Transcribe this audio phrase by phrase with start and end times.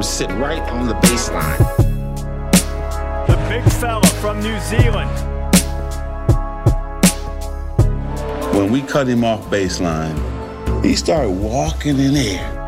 [0.00, 1.58] to sit right on the baseline.
[3.26, 5.10] The big fella from New Zealand.
[8.54, 10.16] When we cut him off baseline,
[10.82, 12.60] he started walking in air.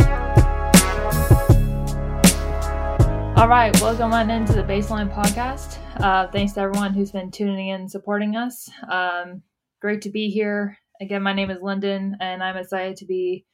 [3.39, 5.79] All right, welcome on into the Baseline Podcast.
[6.03, 8.69] Uh, thanks to everyone who's been tuning in and supporting us.
[8.91, 9.43] Um,
[9.81, 10.77] great to be here.
[11.01, 13.47] Again, my name is Linden, and I'm excited to be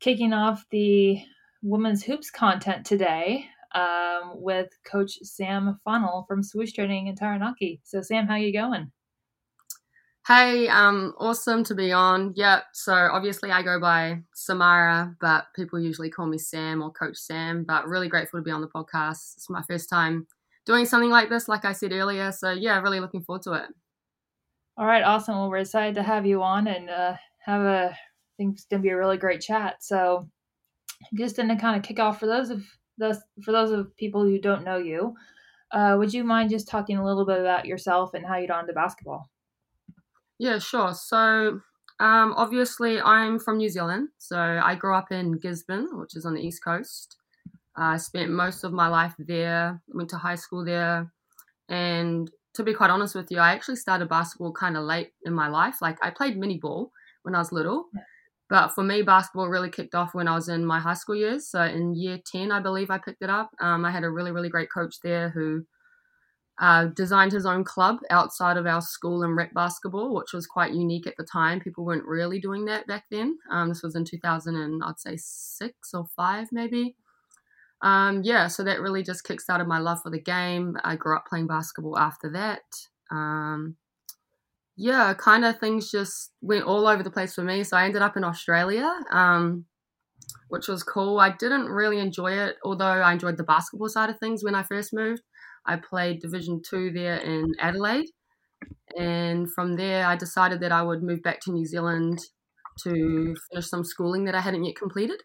[0.00, 1.20] kicking off the
[1.62, 7.80] women's hoops content today um, with Coach Sam Funnell from Swoosh Training in Taranaki.
[7.84, 8.90] So, Sam, how you going?
[10.28, 12.34] Hey, um, awesome to be on.
[12.36, 12.64] Yep.
[12.74, 17.64] So obviously I go by Samara, but people usually call me Sam or Coach Sam.
[17.66, 19.36] But really grateful to be on the podcast.
[19.36, 20.26] It's my first time
[20.66, 22.30] doing something like this, like I said earlier.
[22.30, 23.70] So yeah, really looking forward to it.
[24.76, 25.34] All right, awesome.
[25.34, 27.14] Well, we're excited to have you on and uh,
[27.46, 27.90] have a.
[27.90, 27.96] I
[28.36, 29.82] think it's gonna be a really great chat.
[29.82, 30.28] So,
[31.14, 32.64] just to kind of kick off for those of
[32.98, 35.14] those for those of people who don't know you,
[35.72, 38.60] uh, would you mind just talking a little bit about yourself and how you got
[38.60, 39.28] into basketball?
[40.38, 40.94] Yeah, sure.
[40.94, 41.60] So,
[42.00, 44.08] um, obviously, I'm from New Zealand.
[44.18, 47.16] So, I grew up in Gisborne, which is on the east coast.
[47.76, 51.12] I spent most of my life there, went to high school there,
[51.68, 55.32] and to be quite honest with you, I actually started basketball kind of late in
[55.32, 55.76] my life.
[55.80, 56.90] Like I played mini ball
[57.22, 57.86] when I was little,
[58.48, 61.48] but for me, basketball really kicked off when I was in my high school years.
[61.48, 63.50] So in year 10, I believe I picked it up.
[63.60, 65.64] Um, I had a really, really great coach there who
[66.58, 70.72] uh, designed his own club outside of our school and rec basketball, which was quite
[70.72, 71.60] unique at the time.
[71.60, 73.38] People weren't really doing that back then.
[73.50, 76.96] Um, this was in 2000 and I'd say six or five maybe.
[77.82, 80.76] Um, yeah, so that really just kickstarted my love for the game.
[80.82, 82.62] I grew up playing basketball after that.
[83.10, 83.76] Um,
[84.78, 87.64] yeah, kind of things just went all over the place for me.
[87.64, 89.64] So I ended up in Australia, um,
[90.48, 91.18] which was cool.
[91.18, 94.62] I didn't really enjoy it, although I enjoyed the basketball side of things when I
[94.62, 95.22] first moved.
[95.66, 98.06] I played Division Two there in Adelaide,
[98.96, 102.20] and from there I decided that I would move back to New Zealand
[102.84, 105.20] to finish some schooling that I hadn't yet completed.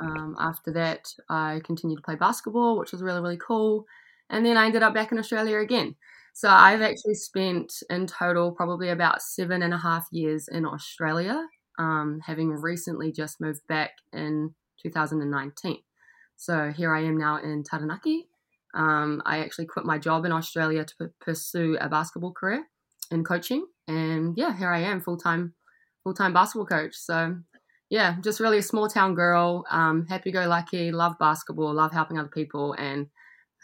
[0.00, 3.84] Um, after that, I continued to play basketball, which was really, really cool.
[4.28, 5.94] And then I ended up back in Australia again.
[6.36, 11.46] So I've actually spent in total probably about seven and a half years in Australia,
[11.78, 14.52] um, having recently just moved back in
[14.82, 15.78] 2019.
[16.36, 18.26] So here I am now in Taranaki.
[18.74, 22.64] Um, I actually quit my job in Australia to p- pursue a basketball career
[23.12, 25.54] in coaching, and yeah, here I am, full time,
[26.02, 26.96] full time basketball coach.
[26.96, 27.36] So
[27.90, 32.18] yeah, just really a small town girl, um, happy go lucky, love basketball, love helping
[32.18, 33.06] other people, and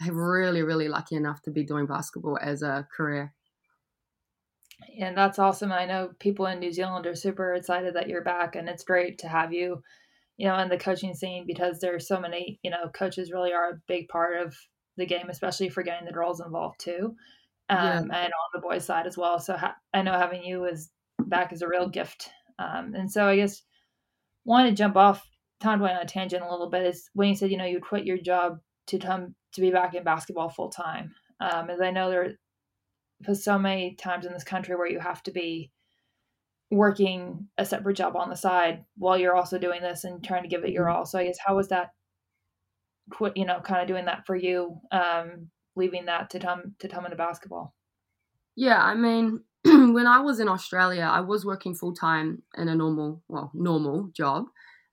[0.01, 3.33] I'm really, really lucky enough to be doing basketball as a career.
[4.99, 5.71] And that's awesome.
[5.71, 9.19] I know people in New Zealand are super excited that you're back, and it's great
[9.19, 9.83] to have you,
[10.37, 13.69] you know, in the coaching scene because there's so many, you know, coaches really are
[13.69, 14.55] a big part of
[14.97, 17.15] the game, especially for getting the girls involved too,
[17.69, 17.97] um, yeah.
[17.99, 19.39] and on the boys' side as well.
[19.39, 22.29] So ha- I know having you is back is a real gift.
[22.57, 23.61] Um, and so I guess
[24.45, 25.23] want to jump off
[25.61, 27.79] kind of on a tangent a little bit is when you said you know you
[27.79, 28.59] quit your job
[28.91, 32.35] to come to be back in basketball full time um, as i know there
[33.27, 35.71] are so many times in this country where you have to be
[36.69, 40.49] working a separate job on the side while you're also doing this and trying to
[40.49, 40.97] give it your mm-hmm.
[40.97, 41.05] all.
[41.05, 41.91] So i guess how was that
[43.09, 46.87] quit you know kind of doing that for you um, leaving that to come to
[46.87, 47.73] come into basketball?
[48.55, 52.73] Yeah i mean when I was in Australia, I was working full time in a
[52.73, 54.45] normal, well, normal job,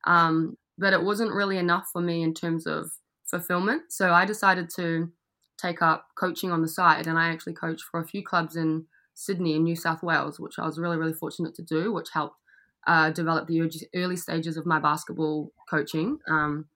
[0.04, 2.91] um, but it wasn't really enough for me in terms of
[3.31, 3.93] fulfillment.
[3.93, 5.11] So I decided to
[5.56, 8.87] take up coaching on the side, and I actually coached for a few clubs in
[9.15, 12.37] Sydney and New South Wales, which I was really, really fortunate to do, which helped
[12.87, 16.19] uh, develop the early stages of my basketball coaching.
[16.28, 16.66] Um,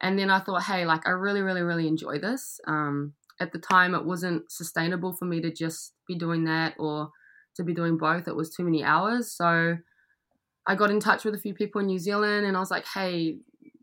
[0.00, 2.60] and then I thought, hey, like I really, really, really enjoy this.
[2.66, 7.10] Um, at the time it wasn't sustainable for me to just be doing that or
[7.56, 8.28] to be doing both.
[8.28, 9.30] It was too many hours.
[9.30, 9.76] So
[10.66, 12.86] I got in touch with a few people in New Zealand and I was like,
[12.86, 13.38] hey,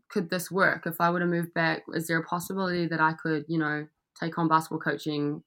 [0.08, 0.86] could this work?
[0.86, 3.86] If I were to move back, is there a possibility that I could, you know,
[4.18, 5.42] take on basketball coaching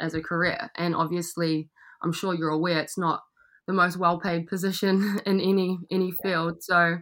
[0.00, 0.70] as a career?
[0.76, 1.70] And obviously,
[2.02, 3.22] I'm sure you're aware it's not
[3.66, 6.62] the most well paid position in any any field.
[6.62, 6.98] So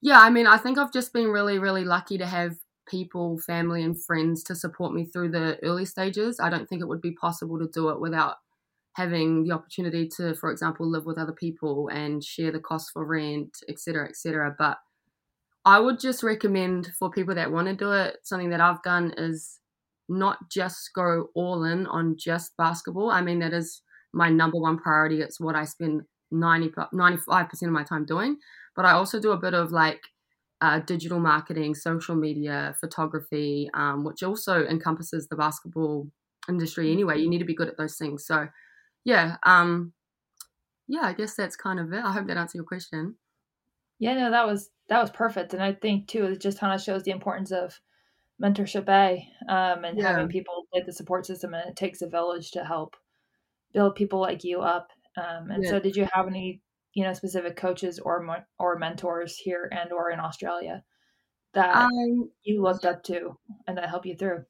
[0.00, 2.56] yeah, I mean, I think I've just been really, really lucky to have
[2.88, 6.38] people, family, and friends to support me through the early stages.
[6.40, 8.36] I don't think it would be possible to do it without
[8.94, 13.04] having the opportunity to, for example, live with other people and share the cost for
[13.04, 14.54] rent, etc., etc.
[14.56, 14.78] But
[15.68, 19.12] I would just recommend for people that want to do it, something that I've done
[19.18, 19.60] is
[20.08, 23.10] not just go all in on just basketball.
[23.10, 23.82] I mean, that is
[24.14, 25.20] my number one priority.
[25.20, 28.38] It's what I spend 90, 95% of my time doing.
[28.74, 30.00] But I also do a bit of like
[30.62, 36.08] uh, digital marketing, social media, photography, um, which also encompasses the basketball
[36.48, 37.18] industry anyway.
[37.18, 38.24] You need to be good at those things.
[38.26, 38.48] So,
[39.04, 39.92] yeah, um,
[40.86, 42.02] yeah, I guess that's kind of it.
[42.02, 43.16] I hope that answered your question.
[43.98, 46.80] Yeah, no, that was that was perfect, and I think too it just kind of
[46.80, 47.78] shows the importance of
[48.42, 50.12] mentorship A um, and yeah.
[50.12, 52.96] having people get the support system, and it takes a village to help
[53.72, 54.90] build people like you up.
[55.16, 55.70] Um, and yeah.
[55.70, 56.62] so, did you have any
[56.94, 58.26] you know specific coaches or
[58.58, 60.82] or mentors here and or in Australia
[61.54, 63.36] that um, you looked up to
[63.66, 64.44] and that helped you through?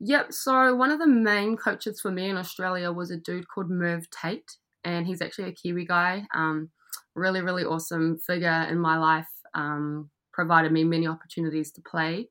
[0.00, 0.32] Yep.
[0.32, 4.08] So one of the main coaches for me in Australia was a dude called Merv
[4.10, 6.24] Tate, and he's actually a Kiwi guy.
[6.34, 6.70] Um,
[7.14, 9.28] really, really awesome figure in my life.
[9.54, 12.28] Um, provided me many opportunities to play.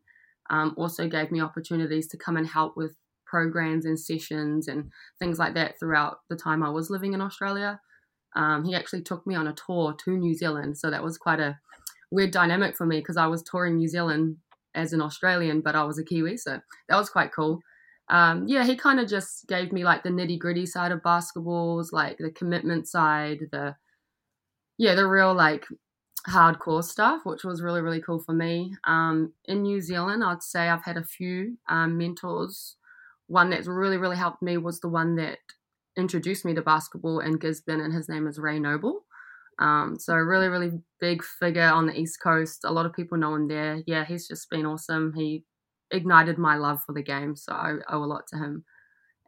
[0.49, 2.95] Um, also gave me opportunities to come and help with
[3.25, 7.79] programs and sessions and things like that throughout the time I was living in Australia.
[8.35, 11.39] Um, he actually took me on a tour to New Zealand, so that was quite
[11.39, 11.57] a
[12.11, 14.37] weird dynamic for me because I was touring New Zealand
[14.75, 16.59] as an Australian, but I was a Kiwi, so
[16.89, 17.59] that was quite cool.
[18.09, 21.87] Um, yeah, he kind of just gave me like the nitty gritty side of basketballs,
[21.91, 23.75] like the commitment side, the
[24.83, 25.65] yeah, the real like
[26.27, 28.75] hardcore stuff, which was really really cool for me.
[28.83, 32.75] Um, in New Zealand, I'd say I've had a few um, mentors.
[33.27, 35.37] One that's really really helped me was the one that
[35.97, 39.05] introduced me to basketball in Gisborne, and his name is Ray Noble.
[39.57, 42.65] Um, so really, really big figure on the East Coast.
[42.65, 43.83] A lot of people know him there.
[43.87, 45.13] Yeah, he's just been awesome.
[45.15, 45.45] He
[45.91, 48.65] ignited my love for the game, so I owe a lot to him.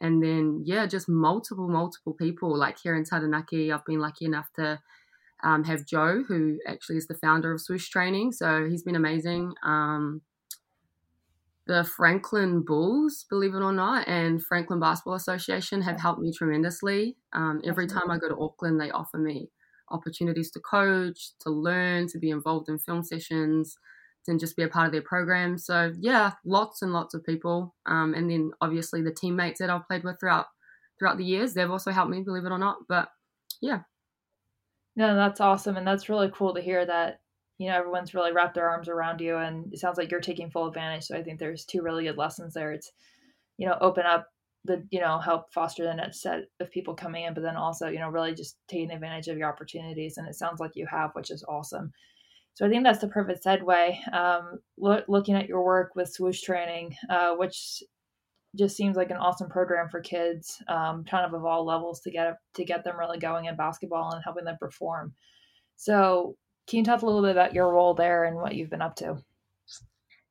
[0.01, 2.57] And then yeah, just multiple, multiple people.
[2.57, 4.81] Like here in Taranaki, I've been lucky enough to
[5.43, 8.31] um, have Joe, who actually is the founder of Swoosh Training.
[8.31, 9.53] So he's been amazing.
[9.63, 10.21] Um,
[11.67, 17.17] the Franklin Bulls, believe it or not, and Franklin Basketball Association have helped me tremendously.
[17.33, 19.49] Um, every time I go to Auckland, they offer me
[19.89, 23.77] opportunities to coach, to learn, to be involved in film sessions,
[24.27, 25.57] and just be a part of their program.
[25.57, 29.87] So yeah, lots and lots of people, um, and then obviously the teammates that I've
[29.87, 30.47] played with throughout
[30.97, 32.77] throughout the years, they've also helped me, believe it or not.
[32.87, 33.09] But
[33.61, 33.81] yeah,
[34.95, 37.19] no, that's awesome, and that's really cool to hear that
[37.57, 40.49] you know everyone's really wrapped their arms around you, and it sounds like you're taking
[40.49, 41.03] full advantage.
[41.03, 42.71] So I think there's two really good lessons there.
[42.71, 42.91] It's
[43.57, 44.27] you know open up
[44.65, 47.87] the you know help foster the next set of people coming in but then also
[47.87, 51.11] you know really just taking advantage of your opportunities and it sounds like you have
[51.13, 51.91] which is awesome
[52.53, 56.41] so i think that's the perfect segue um, lo- looking at your work with swoosh
[56.41, 57.83] training uh, which
[58.55, 62.11] just seems like an awesome program for kids um, kind of of all levels to
[62.11, 65.13] get to get them really going in basketball and helping them perform
[65.75, 66.35] so
[66.67, 68.95] can you talk a little bit about your role there and what you've been up
[68.95, 69.15] to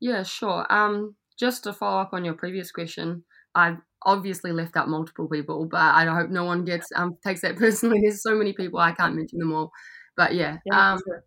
[0.01, 3.25] yeah sure um, just to follow up on your previous question
[3.55, 7.57] I've obviously left out multiple people, but I hope no one gets um takes that
[7.59, 8.01] personally.
[8.03, 9.71] There's so many people I can't mention them all,
[10.17, 10.59] but yeah.
[10.67, 11.25] yeah um, sure.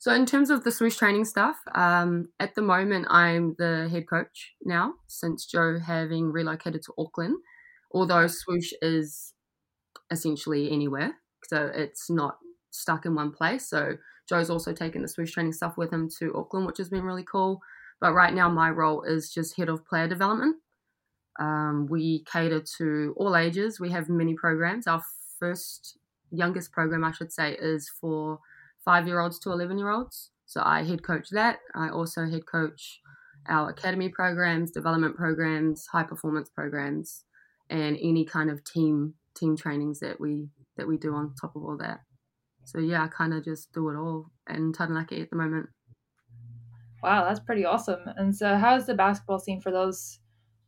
[0.00, 4.08] So in terms of the swoosh training stuff, um, at the moment I'm the head
[4.08, 7.36] coach now since Joe having relocated to Auckland.
[7.92, 9.34] Although swoosh is
[10.10, 12.38] essentially anywhere, so it's not
[12.70, 13.68] stuck in one place.
[13.68, 17.04] So Joe's also taken the swoosh training stuff with him to Auckland, which has been
[17.04, 17.60] really cool.
[18.00, 20.56] But right now my role is just head of player development.
[21.38, 23.78] Um, we cater to all ages.
[23.78, 24.86] We have many programs.
[24.86, 25.02] Our
[25.38, 25.98] first
[26.30, 28.40] youngest program, I should say, is for
[28.84, 30.30] five year olds to 11 year olds.
[30.46, 31.58] So I head coach that.
[31.74, 33.00] I also head coach
[33.48, 37.24] our academy programs, development programs, high performance programs,
[37.68, 41.62] and any kind of team team trainings that we that we do on top of
[41.62, 42.00] all that.
[42.64, 45.68] So yeah, I kind of just do it all in Taranaki at the moment.
[47.02, 48.00] Wow, that's pretty awesome.
[48.16, 50.20] And so, how's the basketball scene for those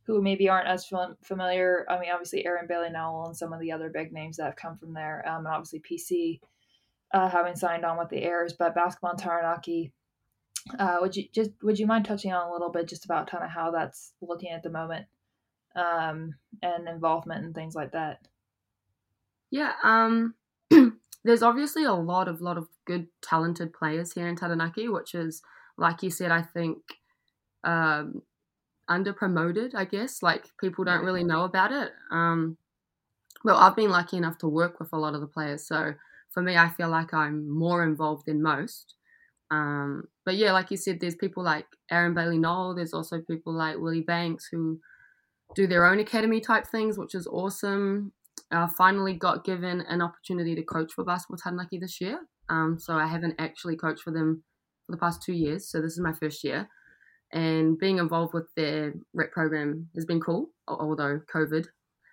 [0.05, 0.89] who maybe aren't as
[1.23, 1.85] familiar.
[1.89, 4.55] I mean, obviously Aaron Bailey Nowell and some of the other big names that have
[4.55, 6.39] come from there, um, and obviously PC
[7.13, 9.93] uh, having signed on with the Airs, but basketball in Taranaki.
[10.79, 13.43] Uh, would you just would you mind touching on a little bit just about kind
[13.43, 15.05] of how that's looking at the moment,
[15.75, 18.27] um, and involvement and things like that?
[19.51, 20.35] Yeah, um,
[21.23, 25.43] there's obviously a lot of lot of good talented players here in Taranaki, which is
[25.77, 26.77] like you said, I think
[27.63, 28.21] um,
[28.87, 30.23] under promoted, I guess.
[30.23, 31.91] Like people don't really know about it.
[32.09, 32.57] Um,
[33.43, 35.93] well, I've been lucky enough to work with a lot of the players, so
[36.33, 38.95] for me, I feel like I'm more involved than most.
[39.51, 42.75] Um, but yeah, like you said, there's people like Aaron Bailey Nowell.
[42.75, 44.79] There's also people like Willie Banks who
[45.55, 48.13] do their own academy type things, which is awesome.
[48.51, 52.19] I finally got given an opportunity to coach for Basketball Taranaki this year.
[52.49, 54.43] Um, so I haven't actually coached for them
[54.85, 55.69] for the past two years.
[55.69, 56.67] So this is my first year
[57.33, 61.65] and being involved with their rep program has been cool, although COVID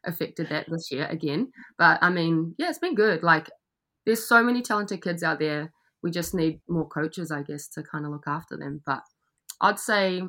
[0.06, 1.52] affected that this year again.
[1.78, 3.22] But I mean, yeah, it's been good.
[3.22, 3.50] Like,
[4.06, 7.82] there's so many talented kids out there, we just need more coaches, I guess, to
[7.82, 8.82] kind of look after them.
[8.84, 9.02] But
[9.60, 10.22] I'd say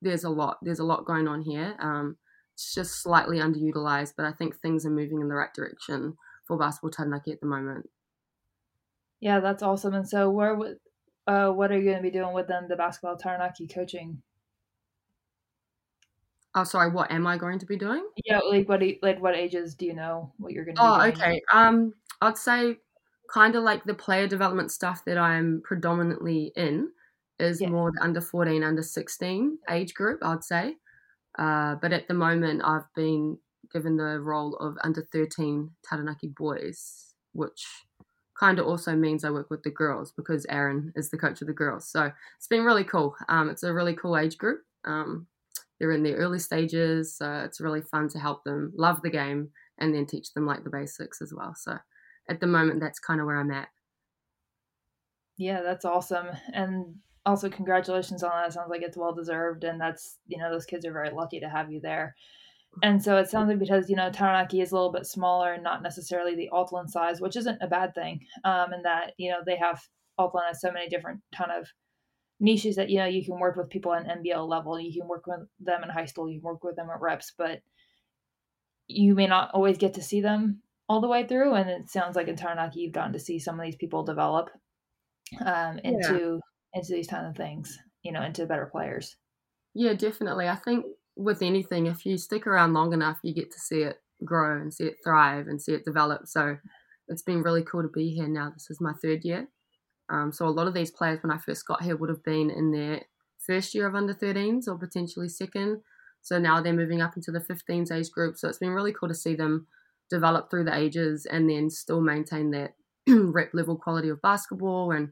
[0.00, 0.58] there's a lot.
[0.62, 1.76] There's a lot going on here.
[1.80, 2.16] Um,
[2.54, 6.16] it's just slightly underutilized, but I think things are moving in the right direction
[6.46, 7.88] for basketball Taranaki at the moment.
[9.20, 9.94] Yeah, that's awesome.
[9.94, 10.78] And so, where would
[11.26, 14.22] uh, what are you going to be doing within the basketball Taranaki coaching?
[16.54, 16.90] Oh, sorry.
[16.90, 18.04] What am I going to be doing?
[18.24, 20.82] Yeah, like what like what ages do you know what you're going to?
[20.82, 21.40] Oh, okay.
[21.52, 22.78] Um, I'd say
[23.28, 26.90] kind of like the player development stuff that I'm predominantly in
[27.38, 27.68] is yeah.
[27.68, 30.76] more the under 14, under 16 age group, I'd say.
[31.38, 33.38] Uh, but at the moment, I've been
[33.72, 37.64] given the role of under 13 Taranaki boys, which
[38.38, 41.48] kind of also means I work with the girls because Aaron is the coach of
[41.48, 41.88] the girls.
[41.88, 43.14] So it's been really cool.
[43.28, 44.62] Um, it's a really cool age group.
[44.84, 45.26] Um,
[45.78, 49.50] they're in the early stages, so it's really fun to help them love the game
[49.78, 51.54] and then teach them like the basics as well.
[51.56, 51.78] So
[52.28, 53.68] at the moment, that's kind of where I'm at.
[55.36, 56.26] Yeah, that's awesome.
[56.52, 58.48] And also, congratulations on that.
[58.48, 59.64] It sounds like it's well deserved.
[59.64, 62.14] And that's, you know, those kids are very lucky to have you there.
[62.82, 65.62] And so it sounds like because, you know, Taranaki is a little bit smaller and
[65.62, 68.20] not necessarily the Auckland size, which isn't a bad thing.
[68.44, 69.82] Um, and that, you know, they have,
[70.18, 71.68] Auckland has so many different kind of
[72.40, 74.78] niches that, you know, you can work with people at NBL level.
[74.78, 76.30] You can work with them in high school.
[76.30, 77.62] You can work with them at reps, but
[78.86, 81.54] you may not always get to see them all the way through.
[81.54, 84.50] And it sounds like in Taranaki, you've gotten to see some of these people develop
[85.44, 86.40] um, into
[86.74, 86.80] yeah.
[86.80, 89.16] into these kind of things, you know, into better players.
[89.74, 90.48] Yeah, definitely.
[90.48, 93.96] I think with anything, if you stick around long enough, you get to see it
[94.24, 96.26] grow and see it thrive and see it develop.
[96.26, 96.56] So
[97.08, 98.50] it's been really cool to be here now.
[98.50, 99.48] This is my third year.
[100.10, 102.50] Um, so a lot of these players, when I first got here, would have been
[102.50, 103.02] in their
[103.38, 105.82] first year of under 13s or potentially second.
[106.22, 108.36] So now they're moving up into the 15s age group.
[108.36, 109.66] So it's been really cool to see them
[110.10, 112.74] develop through the ages and then still maintain that
[113.08, 115.10] rep level quality of basketball and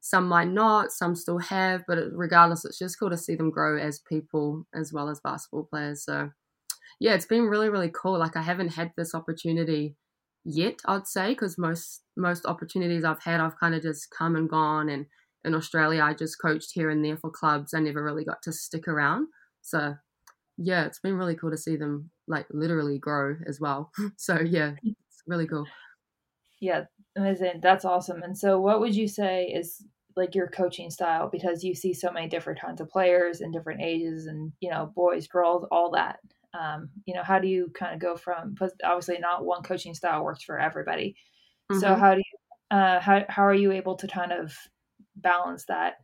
[0.00, 3.78] some might not some still have but regardless it's just cool to see them grow
[3.78, 6.04] as people as well as basketball players.
[6.04, 6.30] So
[7.00, 8.18] yeah it's been really really cool.
[8.18, 9.96] Like i haven't had this opportunity
[10.44, 14.50] yet i'd say because most most opportunities i've had i've kind of just come and
[14.50, 15.06] gone and
[15.44, 17.72] in australia i just coached here and there for clubs.
[17.72, 19.28] I never really got to stick around.
[19.60, 19.94] So
[20.58, 23.90] yeah it's been really cool to see them like literally grow as well.
[24.16, 25.66] so yeah, it's really cool.
[26.60, 26.84] Yeah,
[27.16, 27.60] amazing.
[27.62, 28.22] That's awesome.
[28.22, 29.84] And so, what would you say is
[30.16, 31.28] like your coaching style?
[31.30, 34.92] Because you see so many different kinds of players and different ages, and you know,
[34.94, 36.20] boys, girls, all that.
[36.58, 38.52] Um, you know, how do you kind of go from?
[38.52, 41.16] Because obviously, not one coaching style works for everybody.
[41.70, 41.80] Mm-hmm.
[41.80, 42.76] So, how do you?
[42.76, 44.54] Uh, how how are you able to kind of
[45.16, 45.94] balance that,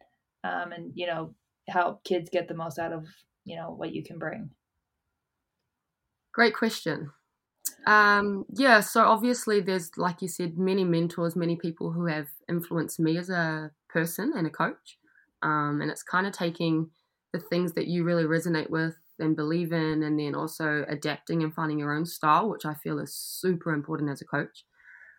[0.44, 1.34] um, and you know,
[1.68, 3.06] help kids get the most out of
[3.44, 4.50] you know what you can bring?
[6.38, 7.10] Great question.
[7.88, 13.00] Um, yeah, so obviously there's, like you said, many mentors, many people who have influenced
[13.00, 14.98] me as a person and a coach.
[15.42, 16.90] Um, and it's kind of taking
[17.32, 21.52] the things that you really resonate with and believe in, and then also adapting and
[21.52, 24.64] finding your own style, which I feel is super important as a coach.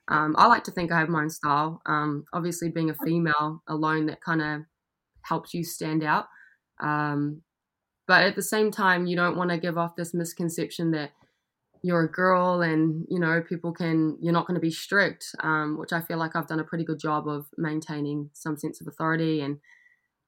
[0.08, 1.82] Um, I like to think I have my own style.
[1.86, 4.62] Um, obviously, being a female alone, that kind of
[5.24, 6.28] helps you stand out.
[6.80, 7.42] Um,
[8.10, 11.12] but at the same time, you don't want to give off this misconception that
[11.84, 15.78] you're a girl and you know people can you're not going to be strict um,
[15.78, 18.88] which i feel like i've done a pretty good job of maintaining some sense of
[18.88, 19.40] authority.
[19.40, 19.60] And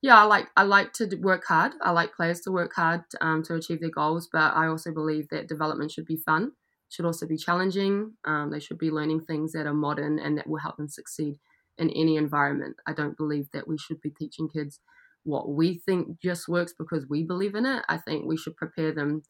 [0.02, 1.74] yeah i like i like to work hard.
[1.82, 5.28] I like players to work hard um, to achieve their goals but i also believe
[5.32, 6.54] that development should be fun
[6.92, 8.14] should also be challenging.
[8.26, 11.40] Um, they should be learning things that are modern and that will help them succeed
[11.78, 12.76] in any environment.
[12.86, 14.82] I don't believe that we should be teaching kids
[15.24, 17.84] what we think just works because we believe in it.
[17.88, 19.24] I think we should prepare them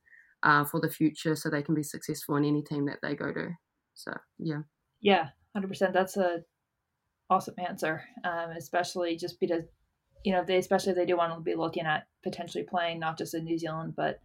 [0.43, 3.33] uh, for the future so they can be successful in any team that they go
[3.33, 3.49] to.
[3.93, 4.61] So yeah.
[5.01, 5.93] Yeah, hundred percent.
[5.93, 6.43] That's a
[7.29, 9.63] awesome answer, um, especially just because
[10.23, 13.17] you know they especially if they do want to be looking at potentially playing not
[13.17, 14.19] just in New Zealand, but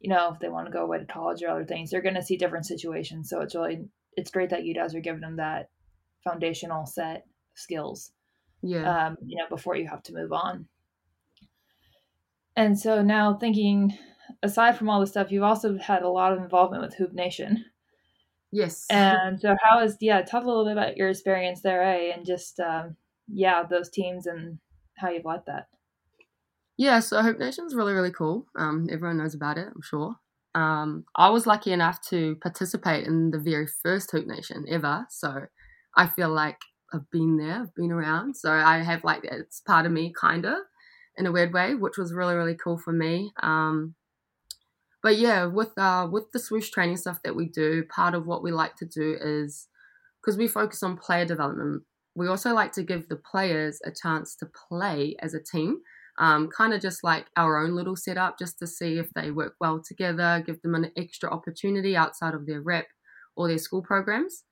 [0.00, 2.14] you know if they want to go away to college or other things, they're going
[2.14, 3.28] to see different situations.
[3.28, 3.84] So it's really
[4.16, 5.70] it's great that you guys are giving them that
[6.24, 7.22] foundational set of
[7.54, 8.12] skills.
[8.62, 9.06] Yeah.
[9.06, 10.66] Um, you know, before you have to move on.
[12.56, 13.96] And so now thinking,
[14.42, 17.64] aside from all the stuff, you've also had a lot of involvement with Hoop Nation.
[18.50, 18.86] Yes.
[18.90, 22.12] And so how is yeah, talk a little bit about your experience there, eh?
[22.14, 24.58] And just um, yeah, those teams and
[24.98, 25.68] how you've led that.
[26.76, 28.46] Yeah, so Hoop Nation's really, really cool.
[28.56, 30.16] Um, everyone knows about it, I'm sure.
[30.54, 35.06] Um, I was lucky enough to participate in the very first Hoop Nation ever.
[35.08, 35.46] So
[35.96, 36.58] I feel like
[36.92, 38.36] I've been there, I've been around.
[38.36, 40.58] So I have like it's part of me, kind of
[41.16, 43.32] in a weird way, which was really really cool for me.
[43.42, 43.94] Um,
[45.02, 48.42] but yeah, with uh, with the swoosh training stuff that we do, part of what
[48.42, 49.68] we like to do is
[50.20, 51.82] because we focus on player development
[52.14, 55.78] we also like to give the players a chance to play as a team,
[56.18, 59.54] um, kind of just like our own little setup, just to see if they work
[59.60, 62.86] well together, give them an extra opportunity outside of their rep
[63.36, 64.44] or their school programs.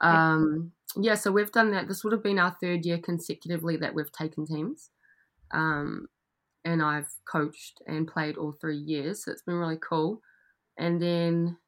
[0.00, 1.88] Um, yeah, so we've done that.
[1.88, 4.90] This would have been our third year consecutively that we've taken teams.
[5.52, 6.06] Um,
[6.64, 9.24] and I've coached and played all three years.
[9.24, 10.20] So it's been really cool.
[10.78, 11.58] And then,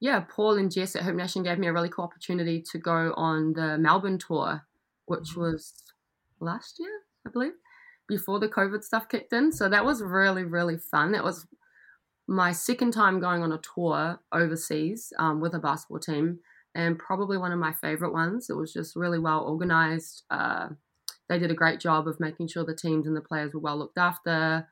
[0.00, 3.12] yeah, Paul and Jess at Hoop Nation gave me a really cool opportunity to go
[3.16, 4.62] on the Melbourne tour,
[5.06, 5.40] which mm-hmm.
[5.40, 5.74] was
[6.40, 6.90] last year,
[7.26, 7.52] I believe,
[8.08, 9.52] before the COVID stuff kicked in.
[9.52, 11.12] So that was really, really fun.
[11.12, 11.46] That was
[12.26, 16.40] my second time going on a tour overseas um, with a basketball team
[16.74, 18.50] and probably one of my favorite ones.
[18.50, 20.24] It was just really well organized.
[20.30, 20.68] Uh,
[21.28, 23.78] they did a great job of making sure the teams and the players were well
[23.78, 24.68] looked after.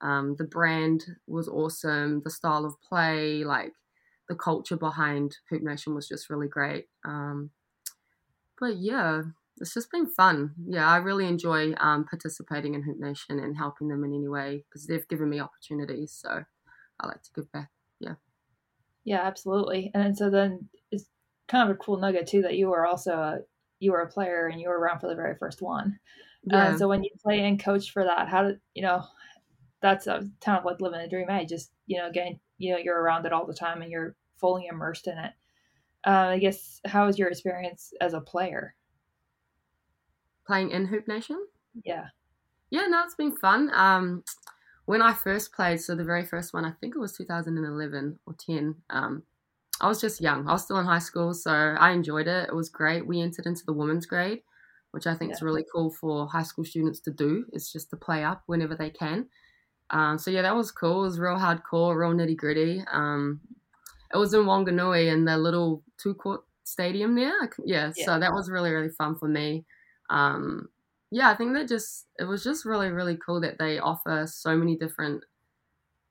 [0.00, 2.22] Um, the brand was awesome.
[2.22, 3.72] The style of play, like
[4.28, 6.86] the culture behind Hoop Nation, was just really great.
[7.04, 7.50] Um,
[8.58, 9.22] but yeah,
[9.60, 10.54] it's just been fun.
[10.66, 14.64] Yeah, I really enjoy um, participating in Hoop Nation and helping them in any way
[14.68, 16.12] because they've given me opportunities.
[16.12, 16.44] So
[17.00, 17.70] I like to give back.
[18.00, 18.14] Yeah.
[19.04, 19.90] Yeah, absolutely.
[19.94, 21.06] And so then it's
[21.48, 23.38] kind of a cool nugget too that you were also a
[23.80, 25.98] you were a player and you were around for the very first one.
[26.44, 26.76] Yeah.
[26.76, 29.04] So when you play and coach for that, how did you know?
[29.80, 31.26] That's a, kind of like living a dream.
[31.30, 31.44] I eh?
[31.44, 34.66] just you know again you know you're around it all the time and you're fully
[34.66, 35.32] immersed in it.
[36.06, 38.74] Uh, I guess how was your experience as a player?
[40.46, 41.44] Playing in Hoop Nation?
[41.84, 42.06] Yeah.
[42.70, 43.70] Yeah, no, it's been fun.
[43.74, 44.24] Um,
[44.86, 48.34] when I first played, so the very first one, I think it was 2011 or
[48.34, 48.74] 10.
[48.90, 49.22] Um,
[49.80, 50.48] I was just young.
[50.48, 52.48] I was still in high school, so I enjoyed it.
[52.48, 53.06] It was great.
[53.06, 54.42] We entered into the women's grade,
[54.90, 55.36] which I think yeah.
[55.36, 57.46] is really cool for high school students to do.
[57.52, 59.26] It's just to play up whenever they can.
[59.90, 61.00] Um, so yeah, that was cool.
[61.00, 62.82] It was real hardcore, real nitty gritty.
[62.92, 63.40] Um,
[64.12, 67.50] it was in Wanganui in the little two court stadium there.
[67.64, 69.64] Yeah, yeah, so that was really really fun for me.
[70.10, 70.68] Um,
[71.10, 74.56] yeah, I think that just it was just really really cool that they offer so
[74.56, 75.24] many different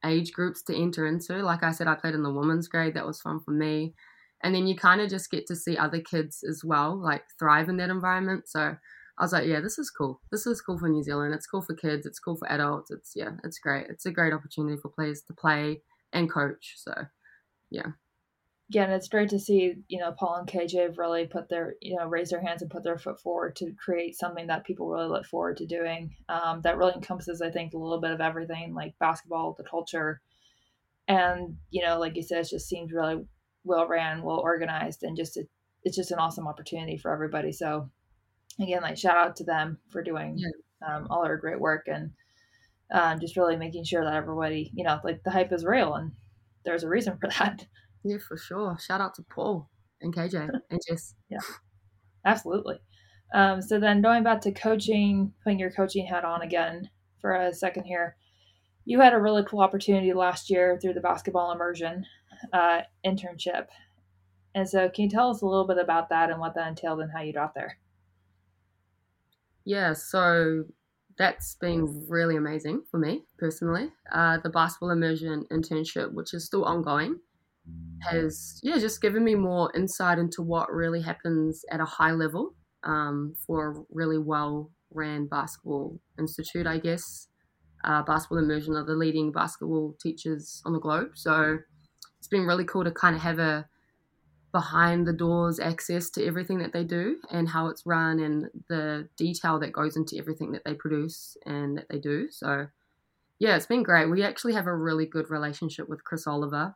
[0.06, 1.44] age groups to enter into.
[1.44, 2.94] Like I said, I played in the women's grade.
[2.94, 3.94] That was fun for me.
[4.44, 7.70] And then you kind of just get to see other kids as well, like thrive
[7.70, 8.48] in that environment.
[8.48, 10.22] So I was like, yeah, this is cool.
[10.32, 11.34] This is cool for New Zealand.
[11.34, 12.06] It's cool for kids.
[12.06, 12.92] It's cool for adults.
[12.92, 13.88] It's, yeah, it's great.
[13.90, 15.82] It's a great opportunity for players to play
[16.14, 16.76] and coach.
[16.78, 16.94] So,
[17.72, 17.92] yeah
[18.76, 21.96] and it's great to see, you know, Paul and KJ have really put their, you
[21.96, 25.08] know, raise their hands and put their foot forward to create something that people really
[25.08, 26.14] look forward to doing.
[26.28, 30.22] Um, that really encompasses, I think, a little bit of everything, like basketball, the culture,
[31.08, 33.24] and you know, like you said, it just seems really
[33.64, 35.48] well ran, well organized, and just a,
[35.84, 37.54] it's just an awesome opportunity for everybody.
[37.54, 37.90] So,
[38.60, 40.96] again, like shout out to them for doing yeah.
[40.96, 42.12] um, all their great work and
[42.92, 46.12] um, just really making sure that everybody, you know, like the hype is real, and
[46.66, 47.66] there's a reason for that.
[48.04, 48.78] Yeah, for sure.
[48.80, 49.70] Shout out to Paul
[50.02, 51.16] and KJ and Jess.
[51.30, 51.40] yeah,
[52.26, 52.80] absolutely.
[53.34, 57.54] Um, so then going back to coaching, putting your coaching hat on again for a
[57.54, 58.16] second here.
[58.86, 62.06] You had a really cool opportunity last year through the basketball immersion
[62.54, 63.68] uh, internship.
[64.56, 67.02] And so, can you tell us a little bit about that and what that entailed
[67.02, 67.78] and how you got there?
[69.66, 70.64] Yeah, so
[71.18, 73.90] that's been really amazing for me personally.
[74.12, 77.20] Uh, the basketball immersion internship, which is still ongoing,
[78.02, 82.54] has yeah just given me more insight into what really happens at a high level
[82.84, 87.28] um, for a really well ran basketball institute i guess.
[87.84, 91.12] Uh, basketball immersion are the leading basketball teachers on the globe.
[91.14, 91.60] So
[92.18, 93.68] it's been really cool to kind of have a
[94.52, 99.08] behind the doors access to everything that they do and how it's run and the
[99.18, 102.28] detail that goes into everything that they produce and that they do.
[102.32, 102.68] So
[103.40, 104.10] yeah it's been great.
[104.10, 106.76] We actually have a really good relationship with chris oliver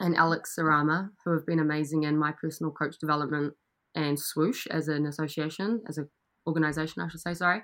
[0.00, 3.54] and Alex Sarama, who have been amazing in my personal coach development
[3.94, 6.08] and Swoosh as an association, as an
[6.46, 7.62] organization, I should say, sorry.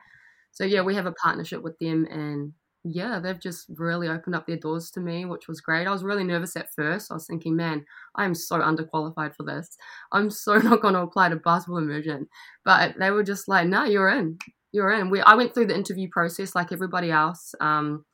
[0.53, 2.53] So, yeah, we have a partnership with them, and
[2.85, 5.87] yeah, they've just really opened up their doors to me, which was great.
[5.87, 7.11] I was really nervous at first.
[7.11, 9.77] I was thinking, man, I am so underqualified for this.
[10.13, 12.29] I'm so not going to apply to basketball immersion.
[12.65, 14.39] But they were just like, no, you're in.
[14.73, 15.11] You're in.
[15.11, 17.55] We, I went through the interview process like everybody else.
[17.61, 18.05] Um,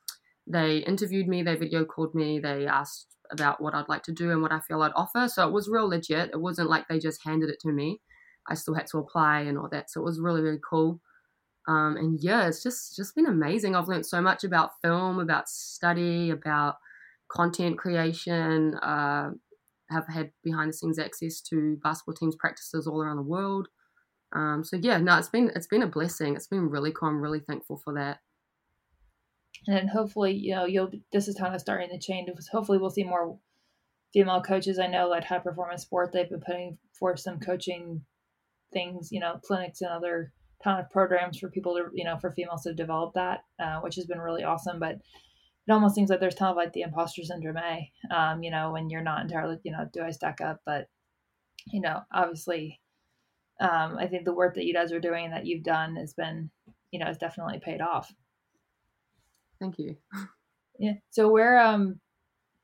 [0.47, 4.31] they interviewed me, they video called me, they asked about what I'd like to do
[4.31, 5.27] and what I feel I'd offer.
[5.27, 6.29] So it was real legit.
[6.31, 7.99] It wasn't like they just handed it to me.
[8.49, 9.89] I still had to apply and all that.
[9.89, 11.01] So it was really, really cool.
[11.67, 13.75] Um, and yeah, it's just just been amazing.
[13.75, 16.75] I've learned so much about film, about study, about
[17.29, 18.75] content creation.
[18.75, 19.31] Uh,
[19.89, 23.67] have had behind the scenes access to basketball teams practices all around the world.
[24.33, 26.35] Um, so yeah, no, it's been it's been a blessing.
[26.35, 27.09] It's been really cool.
[27.09, 28.19] I'm really thankful for that
[29.67, 32.89] and then hopefully you know you'll this is kind of starting to change hopefully we'll
[32.89, 33.37] see more
[34.13, 38.01] female coaches i know like high performance sport they've been putting forth some coaching
[38.73, 42.31] things, you know, clinics and other kind of programs for people to, you know, for
[42.31, 44.79] females to develop that, uh, which has been really awesome.
[44.79, 47.57] But it almost seems like there's kind of like the imposter syndrome,
[48.11, 50.59] um, you know, when you're not entirely, you know, do I stack up?
[50.65, 50.87] But,
[51.71, 52.81] you know, obviously,
[53.61, 56.49] um, I think the work that you guys are doing that you've done has been,
[56.91, 58.11] you know, has definitely paid off.
[59.63, 59.95] Thank you.
[60.77, 60.95] Yeah.
[61.11, 62.01] So where, um,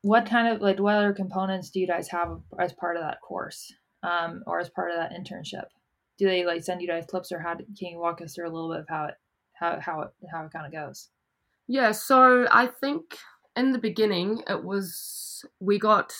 [0.02, 3.22] what kind of like what other components do you guys have as part of that
[3.22, 5.64] course, um, or as part of that internship?
[6.18, 8.52] Do they like send you guys clips, or how can you walk us through a
[8.52, 9.14] little bit of how it,
[9.54, 11.08] how how it how it kind of goes?
[11.68, 11.92] Yeah.
[11.92, 13.16] So I think
[13.56, 16.12] in the beginning it was we got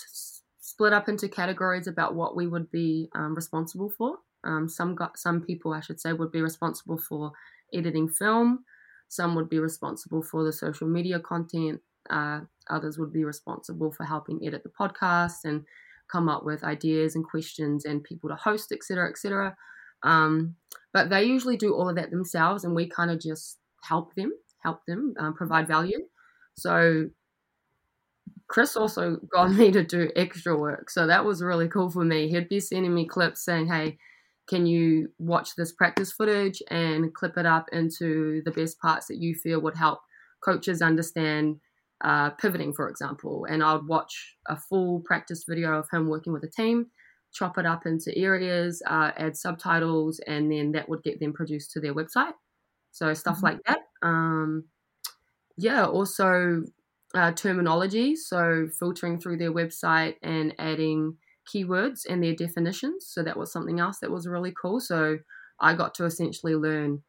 [0.59, 4.17] split up into categories about what we would be um, responsible for.
[4.43, 7.33] Um, some got some people, I should say, would be responsible for
[7.71, 8.65] editing film.
[9.11, 11.81] Some would be responsible for the social media content.
[12.09, 15.65] Uh, others would be responsible for helping edit the podcast and
[16.09, 19.57] come up with ideas and questions and people to host, etc., etc.
[20.03, 20.55] Um,
[20.93, 24.31] but they usually do all of that themselves, and we kind of just help them,
[24.63, 26.05] help them uh, provide value.
[26.53, 27.09] So
[28.47, 32.29] Chris also got me to do extra work, so that was really cool for me.
[32.29, 33.97] He'd be sending me clips saying, "Hey,
[34.51, 39.15] can you watch this practice footage and clip it up into the best parts that
[39.15, 39.99] you feel would help
[40.43, 41.55] coaches understand
[42.03, 43.47] uh, pivoting, for example?
[43.49, 46.87] And I would watch a full practice video of him working with a team,
[47.31, 51.71] chop it up into areas, uh, add subtitles, and then that would get them produced
[51.71, 52.33] to their website.
[52.91, 53.45] So stuff mm-hmm.
[53.45, 53.79] like that.
[54.01, 54.65] Um,
[55.57, 56.63] yeah, also
[57.15, 58.17] uh, terminology.
[58.17, 61.15] So filtering through their website and adding
[61.47, 63.07] keywords and their definitions.
[63.07, 64.79] So that was something else that was really cool.
[64.79, 65.19] So
[65.59, 67.03] I got to essentially learn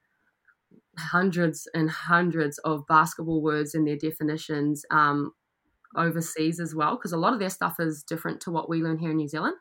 [0.98, 5.32] hundreds and hundreds of basketball words and their definitions um,
[5.96, 8.98] overseas as well, because a lot of their stuff is different to what we learn
[8.98, 9.56] here in New Zealand.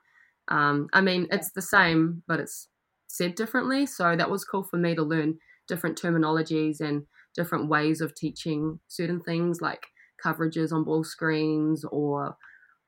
[0.47, 2.67] Um, I mean, it's the same, but it's
[3.07, 3.85] said differently.
[3.85, 7.05] So that was cool for me to learn different terminologies and
[7.35, 9.87] different ways of teaching certain things like
[10.23, 12.35] coverages on ball screens or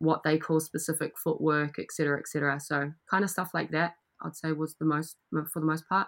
[0.03, 2.59] what they call specific footwork, etc., etc.
[2.59, 6.07] So kind of stuff like that, I'd say was the most for the most part.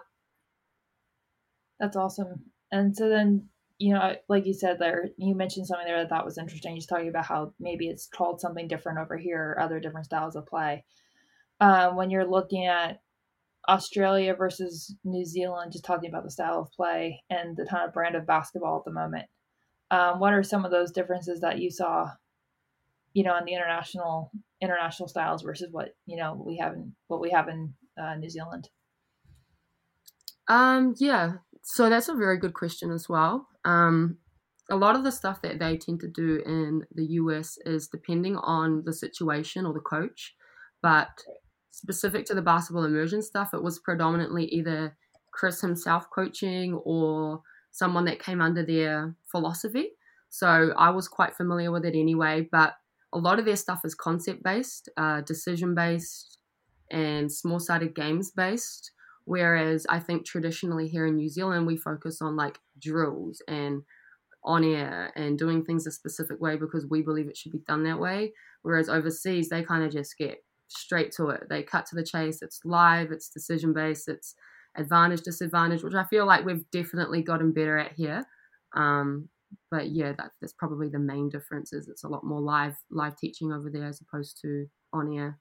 [1.80, 2.44] That's awesome.
[2.72, 6.08] And so then, you know, like you said there, you mentioned something there that I
[6.08, 6.76] thought was interesting.
[6.76, 10.36] Just talking about how maybe it's called something different over here, or other different styles
[10.36, 10.84] of play.
[11.60, 13.00] Um, when you're looking at
[13.68, 17.94] Australia versus New Zealand, just talking about the style of play and the kind of
[17.94, 19.26] brand of basketball at the moment.
[19.90, 22.10] Um, what are some of those differences that you saw
[23.16, 27.18] you know, in the international international styles versus what you know we have in what
[27.18, 28.68] we have in uh, New Zealand?
[30.48, 33.48] Um, yeah, so that's a very good question as well.
[33.64, 34.18] Um,
[34.70, 38.36] a lot of the stuff that they tend to do in the US is depending
[38.36, 40.34] on the situation or the coach,
[40.82, 41.08] but
[41.70, 44.94] specific to the basketball immersion stuff, it was predominantly either
[45.32, 49.92] Chris himself coaching or someone that came under their philosophy.
[50.28, 52.74] So I was quite familiar with it anyway, but
[53.12, 56.38] a lot of their stuff is concept based, uh, decision based,
[56.90, 58.92] and small sided games based.
[59.24, 63.82] Whereas I think traditionally here in New Zealand, we focus on like drills and
[64.44, 67.82] on air and doing things a specific way because we believe it should be done
[67.82, 68.32] that way.
[68.62, 71.48] Whereas overseas, they kind of just get straight to it.
[71.48, 72.42] They cut to the chase.
[72.42, 74.36] It's live, it's decision based, it's
[74.76, 78.24] advantage, disadvantage, which I feel like we've definitely gotten better at here.
[78.76, 79.28] Um,
[79.70, 81.72] but yeah, that, that's probably the main difference.
[81.72, 85.38] Is it's a lot more live live teaching over there as opposed to on air.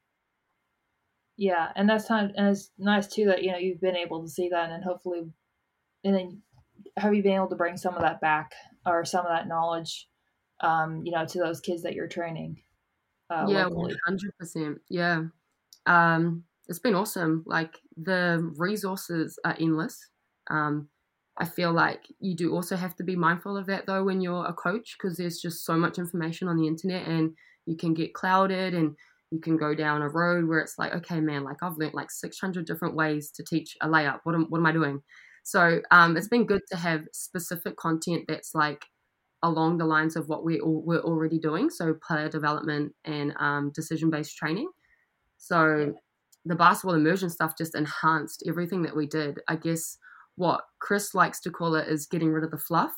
[1.37, 4.49] Yeah, and that's and it's nice too that you know you've been able to see
[4.49, 5.23] that, and hopefully,
[6.03, 6.41] and then
[6.97, 8.51] have you been able to bring some of that back
[8.85, 10.07] or some of that knowledge,
[10.61, 12.61] um, you know, to those kids that you're training.
[13.29, 14.77] Uh, yeah, one hundred percent.
[14.89, 15.23] Yeah,
[15.85, 17.43] um, it's been awesome.
[17.45, 20.09] Like the resources are endless.
[20.49, 20.89] Um,
[21.37, 24.45] I feel like you do also have to be mindful of that though when you're
[24.45, 28.13] a coach because there's just so much information on the internet and you can get
[28.13, 28.95] clouded and
[29.31, 32.11] you can go down a road where it's like, okay, man, like I've learned like
[32.11, 34.19] 600 different ways to teach a layup.
[34.23, 35.01] What am, what am I doing?
[35.43, 38.85] So um, it's been good to have specific content that's like
[39.43, 41.69] along the lines of what we all, we're already doing.
[41.69, 44.69] So player development and um, decision based training.
[45.37, 45.93] So
[46.45, 49.39] the basketball immersion stuff just enhanced everything that we did.
[49.47, 49.97] I guess
[50.35, 52.93] what Chris likes to call it is getting rid of the fluff.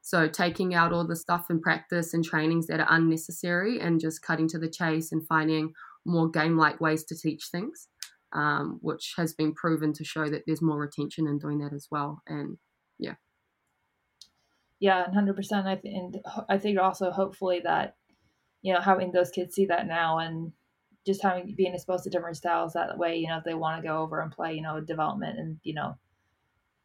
[0.00, 4.22] So taking out all the stuff and practice and trainings that are unnecessary and just
[4.22, 5.72] cutting to the chase and finding
[6.06, 7.88] more game-like ways to teach things,
[8.32, 11.88] um, which has been proven to show that there's more retention in doing that as
[11.90, 12.22] well.
[12.26, 12.56] And
[12.98, 13.14] yeah.
[14.80, 15.66] Yeah, hundred percent.
[15.66, 16.16] I think, and
[16.48, 17.96] I think also hopefully that,
[18.62, 20.52] you know, having those kids see that now and
[21.04, 23.86] just having being exposed to different styles that way, you know, if they want to
[23.86, 25.98] go over and play, you know, development and you know,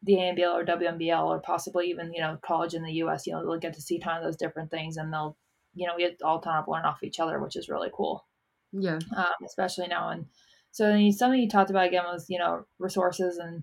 [0.04, 3.26] the ANBL or WNBL or possibly even you know college in the U.S.
[3.26, 5.36] You know, they'll get to see ton of those different things, and they'll
[5.74, 8.26] you know get all ton of learn off each other, which is really cool.
[8.72, 10.10] Yeah, um, especially now.
[10.10, 10.26] And
[10.72, 13.62] so then something you talked about again was you know resources and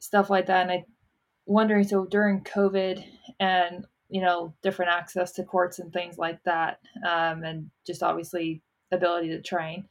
[0.00, 0.62] stuff like that.
[0.62, 0.84] And I
[1.46, 3.04] wondering so during COVID
[3.38, 8.62] and you know different access to courts and things like that, um, and just obviously
[8.90, 9.88] ability to train.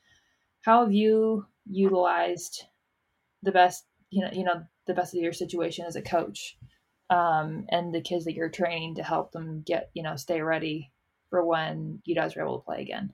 [0.61, 2.63] How have you utilized
[3.43, 6.57] the best you know you know the best of your situation as a coach
[7.09, 10.91] um, and the kids that you're training to help them get you know stay ready
[11.29, 13.13] for when you guys are able to play again.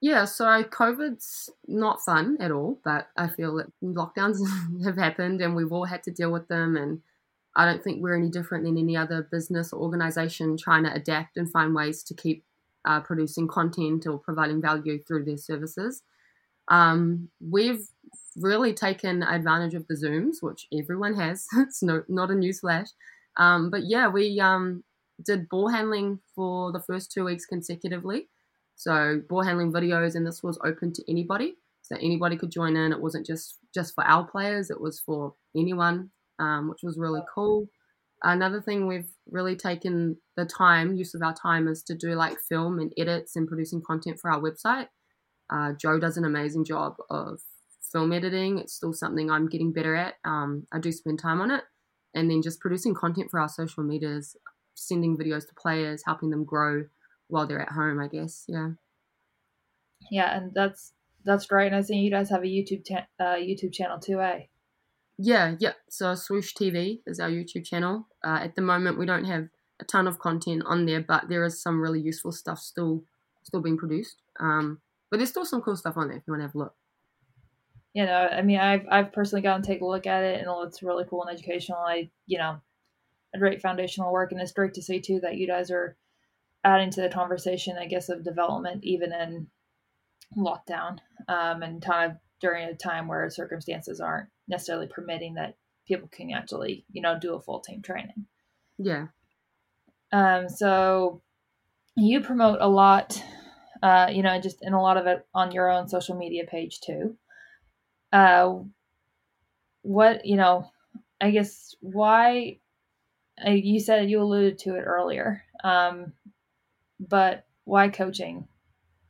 [0.00, 4.40] Yeah so covid's not fun at all but i feel that lockdowns
[4.84, 7.02] have happened and we've all had to deal with them and
[7.54, 11.36] i don't think we're any different than any other business or organization trying to adapt
[11.36, 12.44] and find ways to keep
[12.84, 16.02] uh, producing content or providing value through their services
[16.68, 17.86] um, we've
[18.36, 21.46] really taken advantage of the Zooms, which everyone has.
[21.56, 22.90] it's no, not a newsflash.
[23.36, 24.84] Um, but yeah, we um,
[25.24, 28.28] did ball handling for the first two weeks consecutively.
[28.76, 32.92] So ball handling videos, and this was open to anybody, so anybody could join in.
[32.92, 37.22] It wasn't just just for our players; it was for anyone, um, which was really
[37.32, 37.68] cool.
[38.24, 42.38] Another thing we've really taken the time, use of our time, is to do like
[42.38, 44.88] film and edits and producing content for our website.
[45.52, 47.40] Uh, Joe does an amazing job of
[47.92, 48.58] film editing.
[48.58, 50.14] It's still something I'm getting better at.
[50.24, 51.64] Um, I do spend time on it.
[52.14, 54.36] And then just producing content for our social medias,
[54.74, 56.84] sending videos to players, helping them grow
[57.28, 58.44] while they're at home, I guess.
[58.48, 58.70] Yeah.
[60.10, 60.92] Yeah, and that's
[61.24, 61.68] that's great.
[61.68, 64.42] And I see you guys have a YouTube ta- uh, YouTube channel too, eh?
[65.18, 65.72] Yeah, yeah.
[65.88, 68.08] So Swoosh TV is our YouTube channel.
[68.24, 69.48] Uh, at the moment, we don't have
[69.80, 73.04] a ton of content on there, but there is some really useful stuff still
[73.44, 74.16] still being produced.
[74.40, 74.80] Um,
[75.12, 76.74] but there's still some cool stuff on there if you want to have a look
[77.94, 80.48] you know, I mean, I've I've personally gone and take a look at it, and
[80.66, 81.78] it's really cool and educational.
[81.78, 82.58] I, you know,
[83.34, 85.96] a great foundational work, and it's great to see too that you guys are
[86.64, 89.46] adding to the conversation, I guess, of development even in
[90.36, 90.98] lockdown,
[91.28, 96.32] um, and kind of during a time where circumstances aren't necessarily permitting that people can
[96.32, 98.26] actually, you know, do a full team training.
[98.78, 99.08] Yeah.
[100.12, 100.48] Um.
[100.48, 101.20] So
[101.94, 103.22] you promote a lot,
[103.82, 106.80] uh, you know, just in a lot of it on your own social media page
[106.80, 107.16] too
[108.12, 108.54] uh,
[109.82, 110.70] what you know,
[111.20, 112.58] I guess why
[113.44, 116.12] uh, you said you alluded to it earlier, um,
[117.00, 118.46] but why coaching?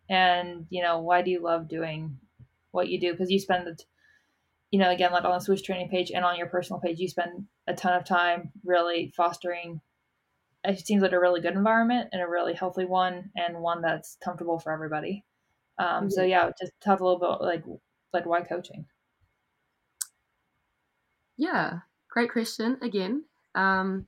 [0.09, 2.19] And you know, why do you love doing
[2.71, 3.13] what you do?
[3.13, 3.79] Because you spend the,
[4.71, 7.09] you know, again, like on the Swoosh training page and on your personal page, you
[7.09, 9.81] spend a ton of time really fostering.
[10.65, 14.17] It seems like a really good environment and a really healthy one, and one that's
[14.23, 15.25] comfortable for everybody.
[15.79, 16.11] Um, mm-hmm.
[16.11, 17.65] So yeah, just talk a little bit like
[18.13, 18.87] like why coaching.
[21.37, 23.25] Yeah, great question again.
[23.55, 24.07] Um,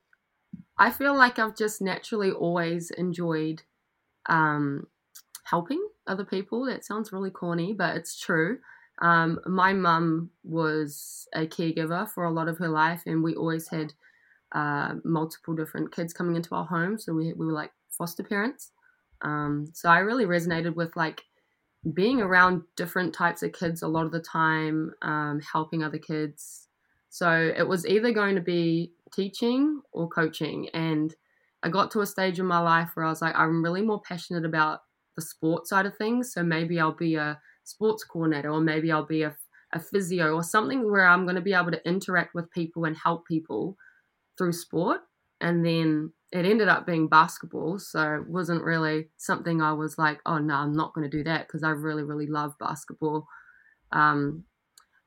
[0.77, 3.63] I feel like I've just naturally always enjoyed
[4.27, 4.87] um,
[5.43, 6.65] helping other people.
[6.65, 8.59] That sounds really corny, but it's true.
[9.01, 13.67] Um, my mum was a caregiver for a lot of her life, and we always
[13.67, 13.93] had
[14.55, 16.97] uh, multiple different kids coming into our home.
[16.97, 18.71] So we, we were like foster parents.
[19.21, 21.23] Um, so I really resonated with like
[21.93, 26.65] being around different types of kids a lot of the time, um, helping other kids,
[27.15, 30.67] so it was either going to be teaching or coaching.
[30.73, 31.15] And
[31.63, 34.01] I got to a stage in my life where I was like, I'm really more
[34.01, 34.81] passionate about
[35.15, 36.33] the sport side of things.
[36.33, 39.33] So maybe I'll be a sports coordinator or maybe I'll be a,
[39.71, 42.97] a physio or something where I'm going to be able to interact with people and
[42.97, 43.77] help people
[44.37, 45.01] through sport.
[45.41, 47.79] And then it ended up being basketball.
[47.79, 51.23] So it wasn't really something I was like, oh, no, I'm not going to do
[51.25, 53.27] that because I really, really love basketball.
[53.91, 54.45] Um,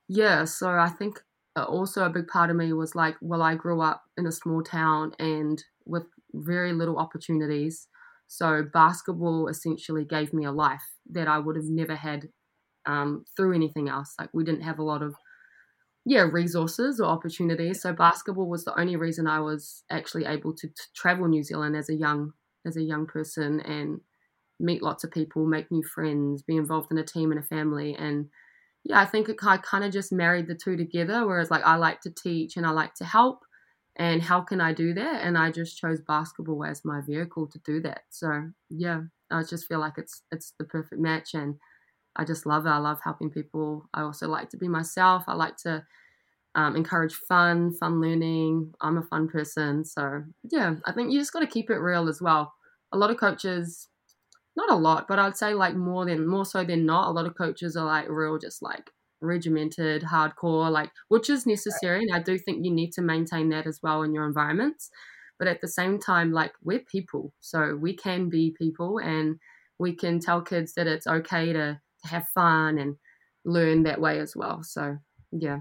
[0.09, 1.21] yeah, so I think
[1.57, 4.63] also a big part of me was like, well, I grew up in a small
[4.63, 7.89] town and with very little opportunities.
[8.27, 12.29] So basketball essentially gave me a life that I would have never had
[12.87, 14.15] um, through anything else.
[14.19, 15.15] Like we didn't have a lot of
[16.09, 17.83] yeah resources or opportunities.
[17.83, 21.77] So basketball was the only reason I was actually able to, to travel New Zealand
[21.77, 22.33] as a young
[22.67, 24.01] as a young person and
[24.59, 27.95] meet lots of people, make new friends, be involved in a team and a family,
[27.95, 28.27] and
[28.85, 31.27] yeah, I think it, I kind of just married the two together.
[31.27, 33.41] Whereas like I like to teach and I like to help,
[33.97, 35.23] and how can I do that?
[35.25, 38.03] And I just chose basketball as my vehicle to do that.
[38.11, 41.57] So yeah, I just feel like it's it's the perfect match, and
[42.19, 42.71] I just love it.
[42.71, 43.89] I love helping people.
[43.95, 45.25] I also like to be myself.
[45.29, 45.85] I like to
[46.55, 48.75] um, encourage fun, fun learning.
[48.81, 52.09] I'm a fun person, so yeah, I think you just got to keep it real
[52.09, 52.53] as well.
[52.93, 53.89] A lot of coaches
[54.57, 57.09] not a lot, but I'd say like more than more so than not.
[57.09, 62.03] A lot of coaches are like real, just like regimented, hardcore, like which is necessary,
[62.03, 64.91] and I do think you need to maintain that as well in your environments.
[65.39, 69.39] But at the same time, like we're people, so we can be people, and
[69.79, 72.97] we can tell kids that it's okay to, have fun and
[73.45, 74.63] learn that way as well.
[74.63, 74.99] So
[75.33, 75.61] yeah.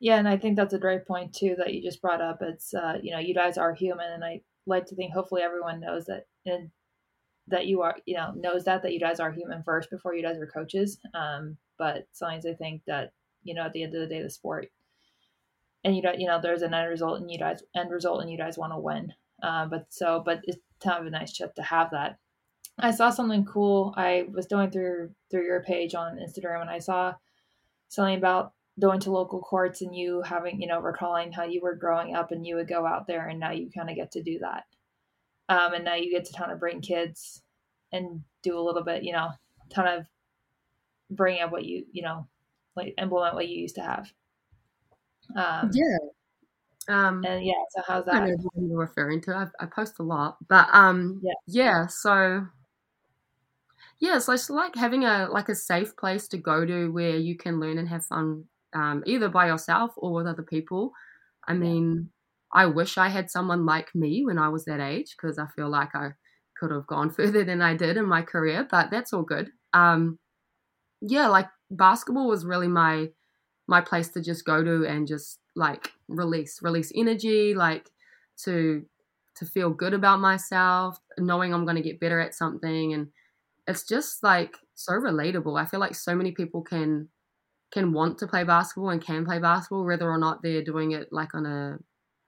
[0.00, 2.38] Yeah, and I think that's a great point too that you just brought up.
[2.40, 5.80] It's uh, you know, you guys are human and I like to think hopefully everyone
[5.80, 6.70] knows that and
[7.48, 10.22] that you are, you know, knows that that you guys are human first before you
[10.22, 10.98] guys are coaches.
[11.14, 14.30] Um, but sometimes I think that, you know, at the end of the day the
[14.30, 14.68] sport
[15.84, 18.30] and you don't you know, there's an end result and you guys end result and
[18.30, 19.12] you guys want to win.
[19.42, 22.18] Uh, but so but it's kind of a nice chip to have that.
[22.80, 23.94] I saw something cool.
[23.96, 27.14] I was going through through your page on Instagram and I saw
[27.88, 31.74] something about going to local courts and you having, you know, recalling how you were
[31.74, 34.22] growing up and you would go out there and now you kind of get to
[34.22, 34.64] do that.
[35.48, 37.42] Um, and now you get to kind of bring kids
[37.90, 39.30] and do a little bit, you know,
[39.74, 40.06] kind of
[41.10, 42.28] bring up what you, you know,
[42.76, 44.12] like implement what you used to have.
[45.34, 45.96] Um, yeah.
[46.88, 48.14] Um, and yeah, so how's that?
[48.14, 49.34] I know what you're referring to.
[49.34, 51.86] I, I post a lot, but um, yeah, yeah.
[51.86, 52.46] So
[54.00, 57.36] yeah, so it's like having a like a safe place to go to where you
[57.36, 60.92] can learn and have fun, um, either by yourself or with other people.
[61.46, 62.10] I mean,
[62.52, 65.68] I wish I had someone like me when I was that age because I feel
[65.68, 66.10] like I
[66.58, 69.50] could have gone further than I did in my career, but that's all good.
[69.72, 70.18] Um,
[71.00, 73.08] yeah, like basketball was really my
[73.66, 77.90] my place to just go to and just like release release energy, like
[78.44, 78.84] to
[79.36, 83.08] to feel good about myself, knowing I'm going to get better at something and
[83.68, 85.60] it's just like so relatable.
[85.60, 87.08] I feel like so many people can
[87.70, 91.08] can want to play basketball and can play basketball whether or not they're doing it
[91.12, 91.78] like on a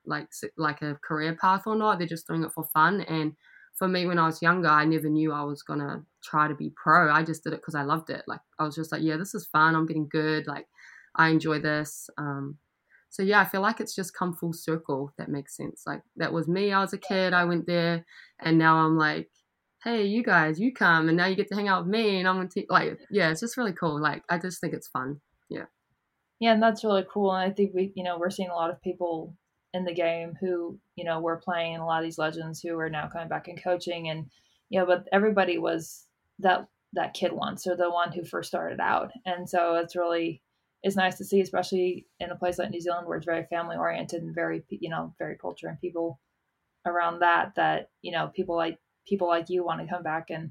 [0.05, 1.99] like like a career path or not.
[1.99, 3.33] They're just doing it for fun and
[3.75, 6.55] for me when I was younger, I never knew I was going to try to
[6.55, 7.11] be pro.
[7.11, 8.25] I just did it cuz I loved it.
[8.27, 9.75] Like I was just like, yeah, this is fun.
[9.75, 10.47] I'm getting good.
[10.47, 10.67] Like
[11.15, 12.11] I enjoy this.
[12.19, 12.59] Um
[13.09, 15.13] so yeah, I feel like it's just come full circle.
[15.19, 15.83] That makes sense.
[15.87, 16.73] Like that was me.
[16.73, 17.33] I was a kid.
[17.33, 18.07] I went there,
[18.39, 19.31] and now I'm like
[19.85, 22.29] hey, you guys, you come, and now you get to hang out with me, and
[22.29, 24.01] I'm gonna take like, yeah, it's just really cool.
[24.01, 25.21] Like, I just think it's fun.
[25.49, 25.65] Yeah.
[26.39, 27.33] Yeah, and that's really cool.
[27.33, 29.35] And I think we, you know, we're seeing a lot of people
[29.73, 32.91] in the game who, you know, were playing a lot of these legends who are
[32.91, 34.31] now coming back and coaching, and
[34.69, 36.07] you know, but everybody was
[36.39, 40.43] that that kid once or the one who first started out, and so it's really
[40.83, 43.77] it's nice to see, especially in a place like New Zealand where it's very family
[43.77, 46.21] oriented and very, you know, very culture and people
[46.87, 47.55] around that.
[47.57, 50.51] That you know, people like people like you want to come back and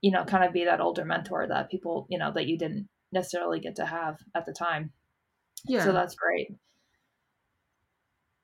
[0.00, 2.88] you know kind of be that older mentor that people you know that you didn't
[3.12, 4.92] necessarily get to have at the time.
[5.66, 5.84] Yeah.
[5.84, 6.48] so that's great.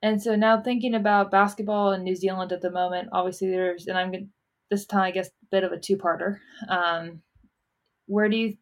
[0.03, 3.97] And so now thinking about basketball in new zealand at the moment obviously there's and
[3.97, 4.13] i'm
[4.71, 6.39] this time i guess a bit of a two-parter.
[6.69, 7.23] Um
[8.07, 8.55] where do you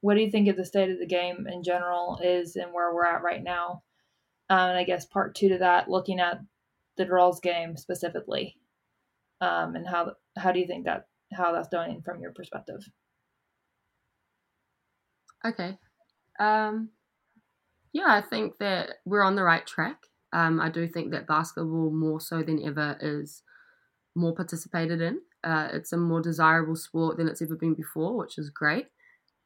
[0.00, 2.94] what do you think of the state of the game in general is and where
[2.94, 3.82] we're at right now?
[4.50, 6.38] Um, and i guess part two to that looking at
[6.96, 8.56] the girls game specifically
[9.40, 12.80] um, and how how do you think that how that's done from your perspective?
[15.44, 15.78] Okay,
[16.38, 16.90] um,
[17.92, 19.98] yeah, I think that we're on the right track.
[20.32, 23.42] Um, I do think that basketball more so than ever is
[24.14, 25.20] more participated in.
[25.44, 28.86] Uh, it's a more desirable sport than it's ever been before, which is great.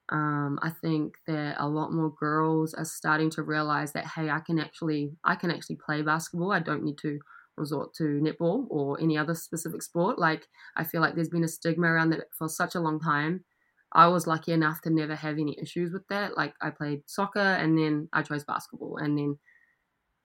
[0.08, 4.40] Um, I think that a lot more girls are starting to realize that hey, I
[4.40, 6.52] can actually I can actually play basketball.
[6.52, 7.18] I don't need to
[7.56, 10.18] resort to netball or any other specific sport.
[10.18, 13.44] Like, I feel like there's been a stigma around that for such a long time.
[13.92, 16.36] I was lucky enough to never have any issues with that.
[16.36, 19.38] Like, I played soccer and then I chose basketball, and then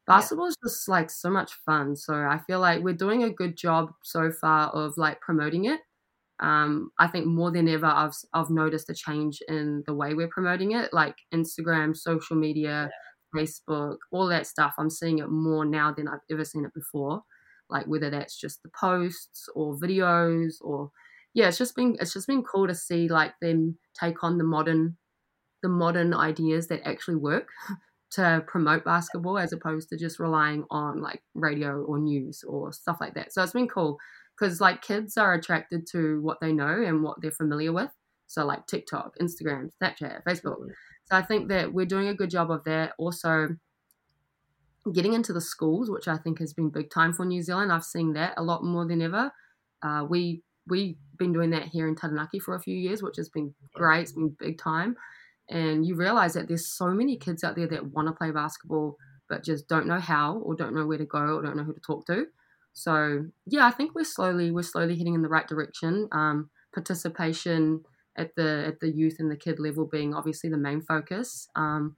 [0.06, 0.50] basketball yeah.
[0.50, 1.96] is just like so much fun.
[1.96, 5.82] So I feel like we're doing a good job so far of like promoting it.
[6.40, 10.30] Um, I think more than ever, I've I've noticed a change in the way we're
[10.30, 12.90] promoting it, like Instagram, social media.
[12.90, 13.07] Yeah
[13.38, 14.74] Facebook, all that stuff.
[14.78, 17.22] I'm seeing it more now than I've ever seen it before.
[17.70, 20.92] Like whether that's just the posts or videos or
[21.34, 24.44] yeah, it's just been it's just been cool to see like them take on the
[24.44, 24.98] modern
[25.64, 27.50] the modern ideas that actually work
[28.12, 32.98] to promote basketball as opposed to just relying on like radio or news or stuff
[33.02, 33.34] like that.
[33.34, 33.98] So it's been cool
[34.38, 37.92] because like kids are attracted to what they know and what they're familiar with.
[38.28, 40.58] So like TikTok, Instagram, Snapchat, Facebook.
[41.06, 42.94] So I think that we're doing a good job of that.
[42.98, 43.50] Also,
[44.94, 47.72] getting into the schools, which I think has been big time for New Zealand.
[47.72, 49.32] I've seen that a lot more than ever.
[49.82, 53.30] Uh, we we've been doing that here in Taranaki for a few years, which has
[53.30, 54.02] been great.
[54.02, 54.98] It's been big time,
[55.50, 58.98] and you realize that there's so many kids out there that want to play basketball
[59.30, 61.74] but just don't know how or don't know where to go or don't know who
[61.74, 62.28] to talk to.
[62.74, 66.08] So yeah, I think we're slowly we're slowly heading in the right direction.
[66.12, 67.84] Um, participation
[68.18, 71.48] at the at the youth and the kid level being obviously the main focus.
[71.56, 71.96] Um,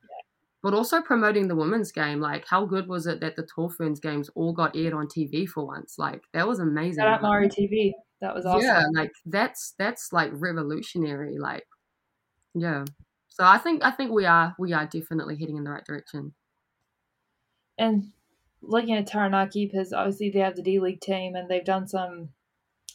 [0.61, 2.19] but also promoting the women's game.
[2.19, 5.47] Like, how good was it that the Tall Ferns games all got aired on TV
[5.47, 5.95] for once?
[5.97, 7.01] Like, that was amazing.
[7.01, 7.93] Shout out Maori TV.
[8.21, 8.65] That was awesome.
[8.65, 11.37] Yeah, like that's that's like revolutionary.
[11.37, 11.65] Like,
[12.53, 12.83] yeah.
[13.29, 16.33] So I think I think we are we are definitely heading in the right direction.
[17.77, 18.11] And
[18.61, 22.29] looking at Taranaki, because obviously they have the D League team and they've done some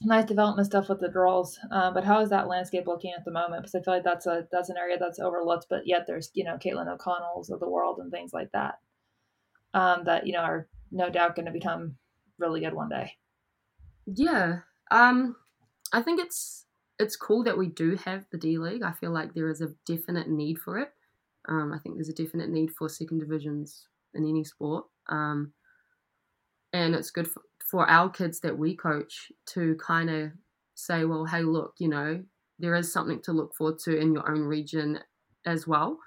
[0.05, 1.59] nice development stuff with the draws.
[1.70, 3.62] Uh, but how is that landscape looking at the moment?
[3.62, 6.44] Because I feel like that's a that's an area that's overlooked, but yet there's you
[6.44, 8.78] know Caitlin O'Connell's of the world and things like that
[9.72, 11.96] um, that you know are no doubt going to become
[12.38, 13.12] really good one day.
[14.07, 15.36] Yeah, um,
[15.92, 16.66] I think it's
[16.98, 18.82] it's cool that we do have the D League.
[18.82, 20.92] I feel like there is a definite need for it.
[21.48, 24.86] Um, I think there's a definite need for second divisions in any sport.
[25.09, 25.52] Um,
[26.72, 27.42] and it's good for,
[27.75, 30.31] for our kids that we coach to kind of
[30.77, 32.22] say, well, hey, look, you know,
[32.61, 35.01] there is something to look forward to in your own region
[35.45, 35.99] as well.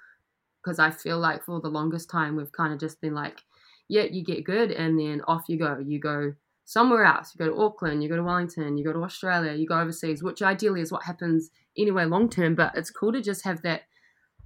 [0.63, 3.41] Because I feel like for the longest time, we've kind of just been like,
[3.89, 5.83] yeah, you get good, and then off you go.
[5.85, 7.33] You go somewhere else.
[7.35, 10.23] You go to Auckland, you go to Wellington, you go to Australia, you go overseas,
[10.23, 12.55] which ideally is what happens anyway long term.
[12.55, 13.81] But it's cool to just have that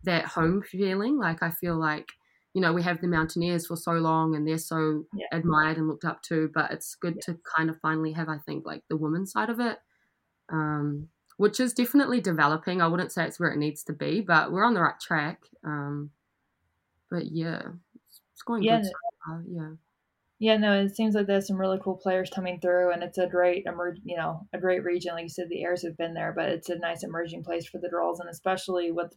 [0.05, 1.19] that home feeling.
[1.19, 2.13] Like I feel like
[2.53, 5.27] you know, we have the Mountainairs for so long and they're so yeah.
[5.31, 7.33] admired and looked up to, but it's good yeah.
[7.33, 9.77] to kind of finally have, I think, like the woman side of it,
[10.51, 12.81] um, which is definitely developing.
[12.81, 15.43] I wouldn't say it's where it needs to be, but we're on the right track.
[15.63, 16.11] Um,
[17.09, 17.61] but yeah,
[17.95, 18.91] it's going yeah, good.
[19.25, 19.69] So yeah.
[20.39, 23.27] Yeah, no, it seems like there's some really cool players coming through, and it's a
[23.27, 25.13] great emerge, you know, a great region.
[25.13, 27.77] Like you said, the Airs have been there, but it's a nice emerging place for
[27.77, 29.15] the girls, and especially with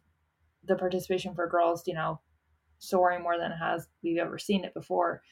[0.67, 2.21] the participation for girls, you know,
[2.85, 5.23] soaring more than it has we've ever seen it before.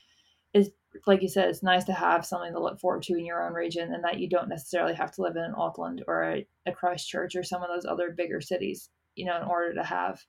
[0.55, 0.71] Is
[1.07, 3.55] like you said it's nice to have something to look forward to in your own
[3.55, 7.35] region and that you don't necessarily have to live in auckland or a, a christchurch
[7.35, 10.21] or some of those other bigger cities you know in order to have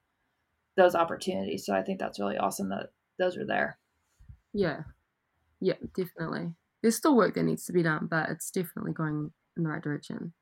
[0.75, 1.65] those opportunities.
[1.65, 3.77] So i think that's really awesome that those are there.
[4.53, 4.81] Yeah.
[5.59, 6.53] Yeah definitely.
[6.81, 9.81] There's still work that needs to be done but it's definitely going in the right
[9.81, 10.33] direction.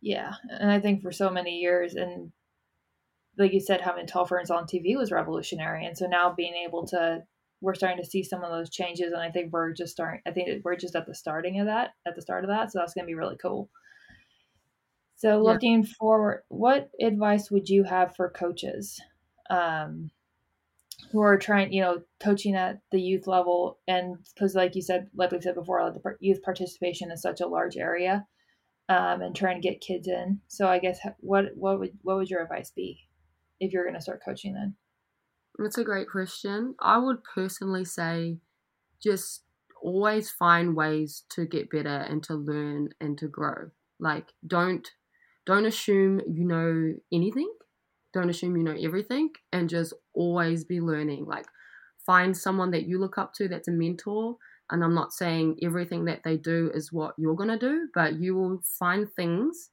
[0.00, 2.32] Yeah and i think for so many years and
[3.38, 5.86] like you said, having tall ferns on TV was revolutionary.
[5.86, 7.22] And so now being able to,
[7.60, 9.12] we're starting to see some of those changes.
[9.12, 11.90] And I think we're just starting, I think we're just at the starting of that,
[12.06, 12.72] at the start of that.
[12.72, 13.70] So that's going to be really cool.
[15.20, 15.90] So looking yeah.
[15.98, 18.98] forward, what advice would you have for coaches
[19.50, 20.10] um,
[21.12, 23.78] who are trying, you know, coaching at the youth level?
[23.86, 27.42] And because, like you said, like we said before, like the youth participation is such
[27.42, 28.26] a large area,
[28.88, 30.40] um, and trying to get kids in.
[30.48, 33.06] So I guess what what would what would your advice be?
[33.60, 34.74] If you're going to start coaching then?
[35.58, 36.74] That's a great question.
[36.80, 38.38] I would personally say
[39.02, 39.44] just
[39.82, 43.70] always find ways to get better and to learn and to grow.
[43.98, 44.88] Like don't
[45.46, 47.52] don't assume you know anything.
[48.12, 51.26] Don't assume you know everything and just always be learning.
[51.26, 51.46] Like
[52.04, 54.36] find someone that you look up to that's a mentor
[54.70, 58.20] and I'm not saying everything that they do is what you're going to do, but
[58.20, 59.70] you will find things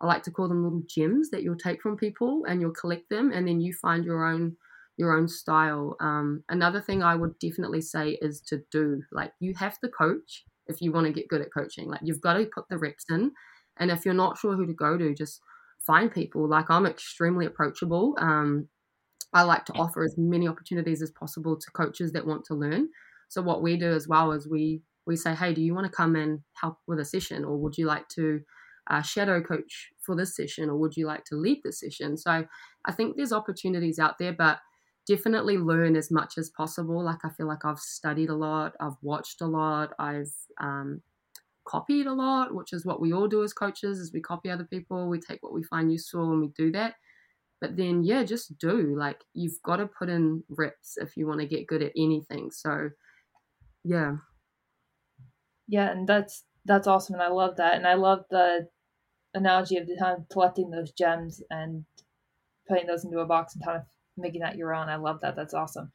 [0.00, 3.10] I like to call them little gems that you'll take from people and you'll collect
[3.10, 4.56] them and then you find your own
[4.96, 5.96] your own style.
[6.00, 10.44] Um, another thing I would definitely say is to do like you have to coach
[10.66, 11.88] if you want to get good at coaching.
[11.88, 13.32] Like you've got to put the reps in,
[13.78, 15.40] and if you're not sure who to go to, just
[15.86, 16.48] find people.
[16.48, 18.14] Like I'm extremely approachable.
[18.18, 18.68] Um,
[19.32, 22.88] I like to offer as many opportunities as possible to coaches that want to learn.
[23.28, 25.92] So what we do as well is we we say, hey, do you want to
[25.92, 28.40] come and help with a session, or would you like to
[28.90, 32.16] uh, shadow coach for this session or would you like to lead the session?
[32.16, 32.46] So
[32.86, 34.58] i think there's opportunities out there but
[35.06, 37.02] definitely learn as much as possible.
[37.04, 41.02] Like i feel like i've studied a lot i've watched a lot i've um,
[41.64, 44.64] copied a lot which is what we all do as coaches is we copy other
[44.64, 46.94] people we take what we find useful and we do that.
[47.60, 48.96] But then yeah just do.
[48.98, 52.50] Like you've got to put in reps if you want to get good at anything.
[52.50, 52.90] So
[53.84, 54.16] yeah.
[55.68, 58.68] Yeah and that's that's awesome and i love that and i love the
[59.34, 61.84] analogy of kind of collecting those gems and
[62.68, 63.84] putting those into a box and kind of
[64.16, 64.88] making that your own.
[64.88, 65.36] I love that.
[65.36, 65.92] That's awesome.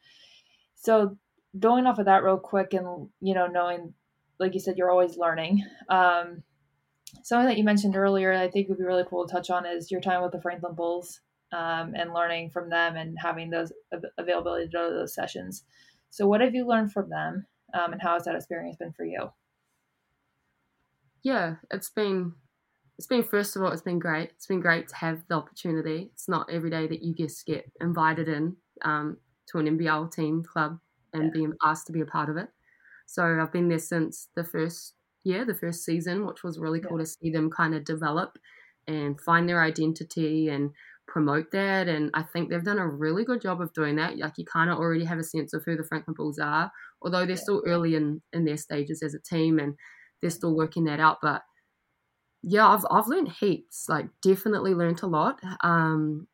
[0.74, 1.16] So
[1.58, 3.94] going off of that real quick and you know knowing
[4.38, 6.42] like you said you're always learning um,
[7.22, 9.90] something that you mentioned earlier i think would be really cool to touch on is
[9.90, 11.20] your time with the franklin bulls
[11.52, 13.72] um, and learning from them and having those
[14.18, 15.64] availability to to those sessions
[16.10, 19.04] so what have you learned from them um, and how has that experience been for
[19.04, 19.30] you
[21.22, 22.32] yeah it's been
[22.98, 24.30] it's been first of all, it's been great.
[24.30, 26.10] It's been great to have the opportunity.
[26.14, 29.18] It's not every day that you just get invited in um,
[29.48, 30.78] to an NBL team club
[31.12, 31.30] and yeah.
[31.32, 32.48] being asked to be a part of it.
[33.06, 34.94] So I've been there since the first
[35.24, 37.04] year, the first season, which was really cool yeah.
[37.04, 38.38] to see them kind of develop
[38.86, 40.70] and find their identity and
[41.06, 41.88] promote that.
[41.88, 44.16] And I think they've done a really good job of doing that.
[44.16, 46.70] Like you kind of already have a sense of who the Franklin Bulls are,
[47.02, 47.42] although they're yeah.
[47.42, 49.74] still early in, in their stages as a team and
[50.20, 51.18] they're still working that out.
[51.20, 51.42] But
[52.48, 53.88] yeah, I've I've learned heaps.
[53.88, 55.40] Like definitely learned a lot.
[55.62, 56.28] Um,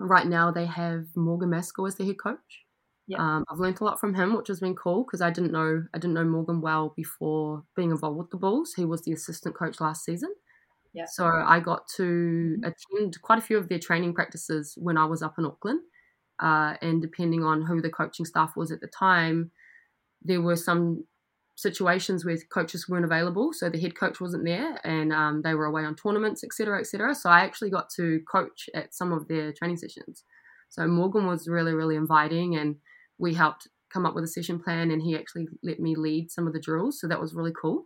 [0.00, 2.64] right now they have Morgan Maskell as the head coach.
[3.06, 3.18] Yeah.
[3.18, 5.84] Um, I've learned a lot from him, which has been cool because I didn't know
[5.94, 8.74] I didn't know Morgan well before being involved with the Bulls.
[8.74, 10.34] He was the assistant coach last season.
[10.92, 11.06] Yeah.
[11.06, 12.64] So I got to mm-hmm.
[12.64, 15.80] attend quite a few of their training practices when I was up in Auckland.
[16.40, 19.52] Uh, and depending on who the coaching staff was at the time,
[20.22, 21.04] there were some
[21.58, 25.64] situations where coaches weren't available, so the head coach wasn't there, and um, they were
[25.64, 27.16] away on tournaments, etc., etc.
[27.16, 30.22] So I actually got to coach at some of their training sessions.
[30.68, 32.76] So Morgan was really, really inviting, and
[33.18, 36.46] we helped come up with a session plan, and he actually let me lead some
[36.46, 37.00] of the drills.
[37.00, 37.82] So that was really cool.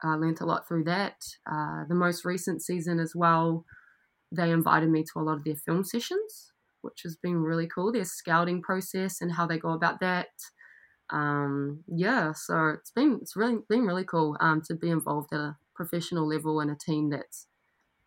[0.00, 1.16] I uh, learned a lot through that.
[1.44, 3.64] Uh, the most recent season as well,
[4.30, 6.52] they invited me to a lot of their film sessions,
[6.82, 7.90] which has been really cool.
[7.90, 10.28] Their scouting process and how they go about that
[11.10, 15.40] um, yeah, so it's been it's really been really cool um, to be involved at
[15.40, 17.46] a professional level in a team that's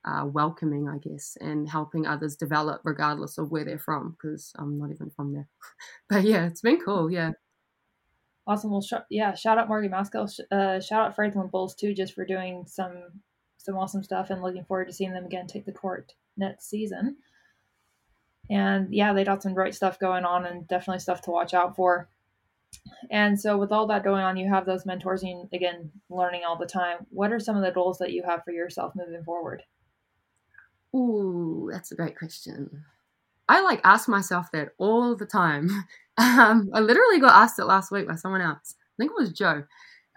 [0.06, 4.18] uh, welcoming, I guess, and helping others develop regardless of where they're from.
[4.22, 5.48] Because I'm not even from there,
[6.10, 7.12] but yeah, it's been cool.
[7.12, 7.32] Yeah.
[8.48, 8.72] Awesome.
[8.72, 10.28] Well, sh- yeah, shout out Morgan Maskell.
[10.52, 13.04] Uh, shout out Franklin Bulls too, just for doing some
[13.58, 17.18] some awesome stuff, and looking forward to seeing them again take the court next season.
[18.50, 21.76] And yeah, they got some great stuff going on, and definitely stuff to watch out
[21.76, 22.10] for.
[23.10, 26.58] And so, with all that going on, you have those mentors and again, learning all
[26.58, 27.06] the time.
[27.10, 29.64] What are some of the goals that you have for yourself moving forward?
[30.96, 32.86] Ooh, that's a great question.
[33.50, 35.70] I like ask myself that all the time.
[36.18, 38.76] Um, I literally got asked it last week by someone else.
[38.78, 39.64] I think it was Joe.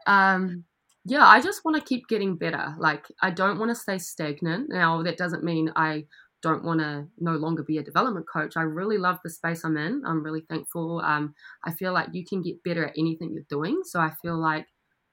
[0.06, 0.64] Um,
[1.06, 2.74] yeah, I just want to keep getting better.
[2.78, 4.68] Like, I don't want to stay stagnant.
[4.68, 6.04] Now, that doesn't mean I
[6.44, 8.54] don't want to no longer be a development coach.
[8.54, 10.02] I really love the space I'm in.
[10.06, 11.00] I'm really thankful.
[11.00, 11.34] Um,
[11.64, 13.80] I feel like you can get better at anything you're doing.
[13.82, 14.66] So I feel like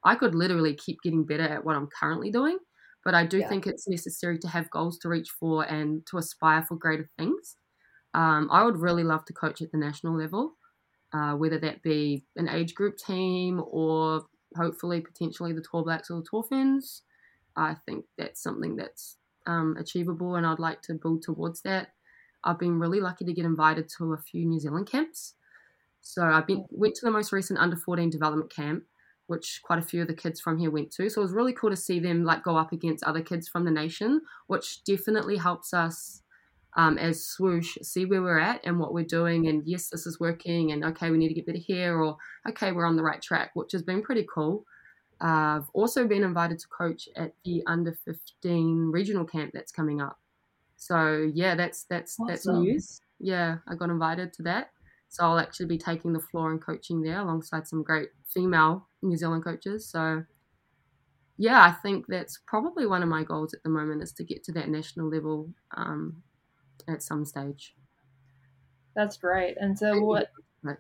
[0.04, 2.60] I could literally keep getting better at what I'm currently doing.
[3.06, 3.48] But I do yeah.
[3.48, 7.56] think it's necessary to have goals to reach for and to aspire for greater things.
[8.14, 10.58] Um, I would really love to coach at the national level,
[11.14, 14.26] uh, whether that be an age group team or
[14.58, 17.04] hopefully potentially the Tall Blacks or the Tall Ferns.
[17.56, 21.90] I think that's something that's um, achievable, and I'd like to build towards that.
[22.44, 25.36] I've been really lucky to get invited to a few New Zealand camps.
[26.02, 28.84] So I've been went to the most recent under 14 development camp,
[29.28, 31.10] which quite a few of the kids from here went to.
[31.10, 33.66] So it was really cool to see them like go up against other kids from
[33.66, 36.24] the nation, which definitely helps us
[36.78, 39.48] um, as swoosh see where we're at and what we're doing.
[39.48, 40.72] And yes, this is working.
[40.72, 42.18] And okay, we need to get better here, or
[42.50, 44.66] okay, we're on the right track, which has been pretty cool.
[45.22, 50.20] I've also been invited to coach at the under 15 regional camp that's coming up.
[50.78, 52.28] So yeah, that's that's awesome.
[52.28, 53.02] that's news.
[53.20, 54.72] Yeah, I got invited to that.
[55.10, 59.16] So I'll actually be taking the floor and coaching there alongside some great female New
[59.16, 59.88] Zealand coaches.
[59.88, 60.24] So
[61.38, 64.44] yeah, I think that's probably one of my goals at the moment is to get
[64.46, 66.24] to that national level um,
[66.88, 67.76] at some stage.
[68.96, 69.58] That's great.
[69.60, 70.32] And so what?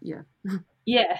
[0.01, 0.21] yeah.
[0.85, 1.19] yeah.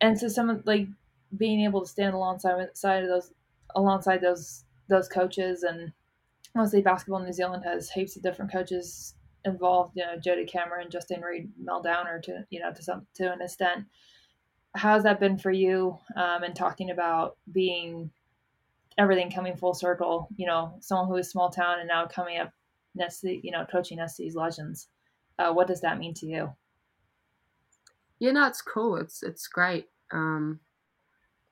[0.00, 0.88] And so some of like
[1.36, 3.32] being able to stand alongside side of those
[3.74, 5.92] alongside those those coaches and
[6.54, 9.14] honestly basketball New Zealand has heaps of different coaches
[9.44, 13.32] involved, you know, Jody Cameron, Justin Reed, Mel Downer to you know to some to
[13.32, 13.84] an extent.
[14.76, 15.98] How's that been for you?
[16.16, 18.10] Um, and talking about being
[18.98, 22.52] everything coming full circle, you know, someone who is small town and now coming up
[22.94, 24.88] next you know, coaching these legends.
[25.38, 26.52] Uh, what does that mean to you?
[28.18, 28.96] Yeah, no, it's cool.
[28.96, 29.88] It's it's great.
[30.12, 30.60] Um,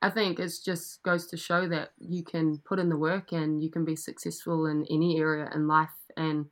[0.03, 3.63] I think it just goes to show that you can put in the work and
[3.63, 5.95] you can be successful in any area in life.
[6.17, 6.47] And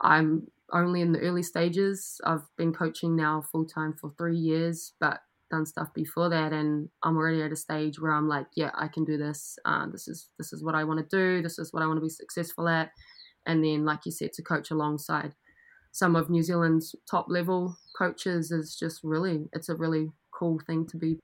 [0.00, 2.20] I'm only in the early stages.
[2.24, 5.20] I've been coaching now full time for three years, but
[5.50, 8.88] done stuff before that, and I'm already at a stage where I'm like, yeah, I
[8.88, 9.58] can do this.
[9.66, 11.42] Uh, this is this is what I want to do.
[11.42, 12.90] This is what I want to be successful at.
[13.44, 15.34] And then, like you said, to coach alongside
[15.92, 20.86] some of New Zealand's top level coaches is just really it's a really cool thing
[20.86, 21.18] to be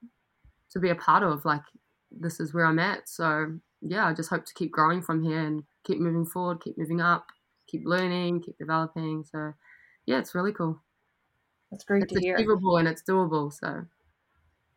[0.71, 1.45] to be a part of.
[1.45, 1.63] Like
[2.11, 3.09] this is where I'm at.
[3.09, 6.79] So yeah, I just hope to keep growing from here and keep moving forward, keep
[6.79, 7.27] moving up,
[7.67, 9.25] keep learning, keep developing.
[9.25, 9.55] So
[10.07, 10.81] yeah, it's really cool.
[11.71, 12.35] That's great it's to hear.
[12.35, 13.53] It's achievable and it's doable.
[13.53, 13.85] So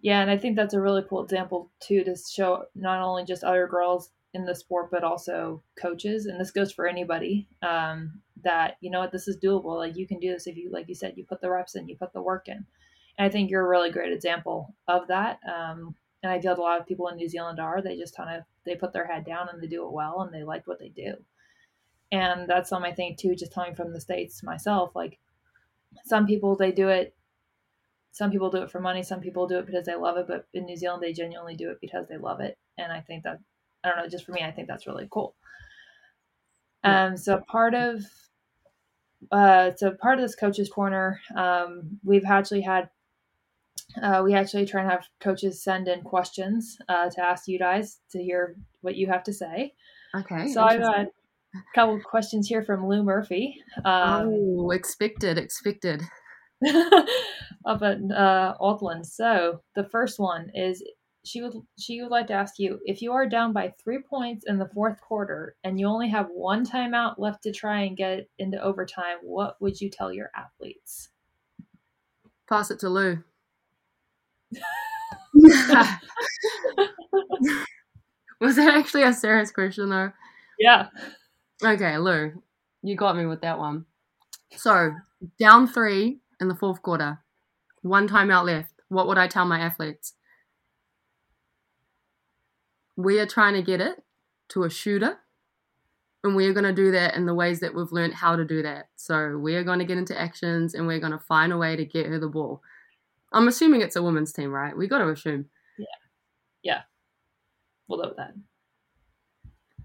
[0.02, 3.44] yeah, and I think that's a really cool example too to show not only just
[3.44, 8.78] other girls in the sport but also coaches and this goes for anybody um, that
[8.80, 10.96] you know what this is doable like you can do this if you like you
[10.96, 12.66] said you put the reps in you put the work in
[13.18, 15.39] and I think you're a really great example of that.
[15.47, 17.82] Um, and I feel a lot of people in New Zealand are.
[17.82, 20.34] They just kind of they put their head down and they do it well and
[20.34, 21.16] they like what they do.
[22.12, 25.18] And that's something I think too, just coming from the States myself, like
[26.05, 27.16] some people they do it
[28.14, 30.45] some people do it for money, some people do it because they love it, but
[30.53, 32.57] in New Zealand they genuinely do it because they love it.
[32.78, 33.39] And I think that
[33.84, 35.36] I don't know, just for me, I think that's really cool.
[36.84, 38.03] Um so part of
[39.32, 42.89] uh so part of this coaches corner, um, we've actually had
[44.02, 48.00] uh, we actually try and have coaches send in questions uh, to ask you guys
[48.12, 49.74] to hear what you have to say.
[50.16, 50.48] Okay.
[50.50, 51.08] So I've got a
[51.76, 53.58] couple questions here from Lou Murphy.
[53.86, 56.02] Um, oh, expected, expected.
[57.66, 59.06] up at uh, Altland.
[59.06, 60.84] So the first one is
[61.24, 64.46] she would she would like to ask you if you are down by three points
[64.48, 68.28] in the fourth quarter and you only have one timeout left to try and get
[68.39, 71.10] into overtime, what would you tell your athletes?
[72.50, 73.24] Pass it to Lou.
[78.41, 80.12] Was that actually a serious question though?
[80.60, 80.88] Yeah.
[81.64, 82.34] Okay, Lou,
[82.82, 83.86] you got me with that one.
[84.58, 84.93] So,
[85.39, 87.20] down three in the fourth quarter,
[87.82, 88.74] one timeout left.
[88.89, 90.14] What would I tell my athletes?
[92.97, 94.04] We are trying to get it
[94.49, 95.18] to a shooter,
[96.24, 98.43] and we are going to do that in the ways that we've learned how to
[98.43, 98.89] do that.
[98.95, 101.76] So, we are going to get into actions and we're going to find a way
[101.76, 102.62] to get her the ball.
[103.34, 104.75] I'm assuming it's a women's team, right?
[104.75, 105.45] We got to assume.
[105.77, 105.86] Yeah.
[106.63, 106.82] Yeah.
[107.88, 108.34] We'll go that.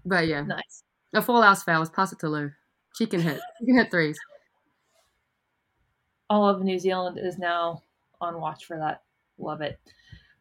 [0.05, 0.41] But yeah.
[0.41, 0.83] Nice.
[1.13, 2.51] If all else fails, pass it to Lou.
[2.97, 3.39] She can hit.
[3.59, 4.17] She can hit threes.
[6.29, 7.83] All of New Zealand is now
[8.19, 9.03] on watch for that.
[9.37, 9.79] Love it.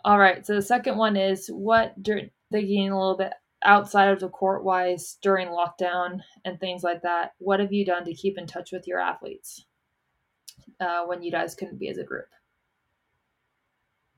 [0.04, 0.44] All right.
[0.46, 3.32] So the second one is what thinking a little bit
[3.64, 7.32] outside of the court wise during lockdown and things like that.
[7.38, 9.64] What have you done to keep in touch with your athletes
[10.80, 12.26] uh, when you guys couldn't be as a group?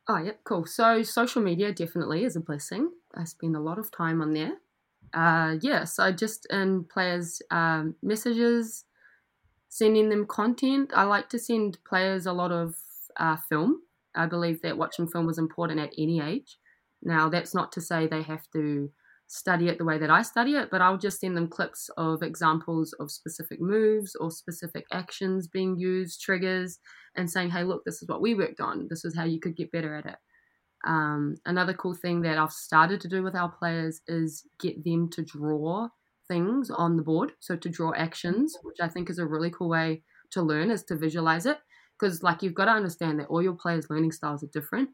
[0.08, 0.64] Oh, yep, cool.
[0.66, 2.90] So social media definitely is a blessing.
[3.14, 4.52] I spend a lot of time on there.
[5.12, 8.84] Uh, yeah, so just in players' um, messages,
[9.68, 10.92] sending them content.
[10.94, 12.76] I like to send players a lot of
[13.16, 13.82] uh, film.
[14.14, 16.58] I believe that watching film is important at any age.
[17.02, 18.90] Now, that's not to say they have to
[19.28, 22.22] study it the way that I study it, but I'll just send them clips of
[22.22, 26.78] examples of specific moves or specific actions being used, triggers,
[27.14, 28.88] and saying, hey, look, this is what we worked on.
[28.88, 30.16] This is how you could get better at it.
[30.86, 35.10] Um, another cool thing that I've started to do with our players is get them
[35.10, 35.88] to draw
[36.26, 37.32] things on the board.
[37.40, 40.84] So to draw actions, which I think is a really cool way to learn, is
[40.84, 41.58] to visualize it.
[41.98, 44.90] Because like you've got to understand that all your players' learning styles are different.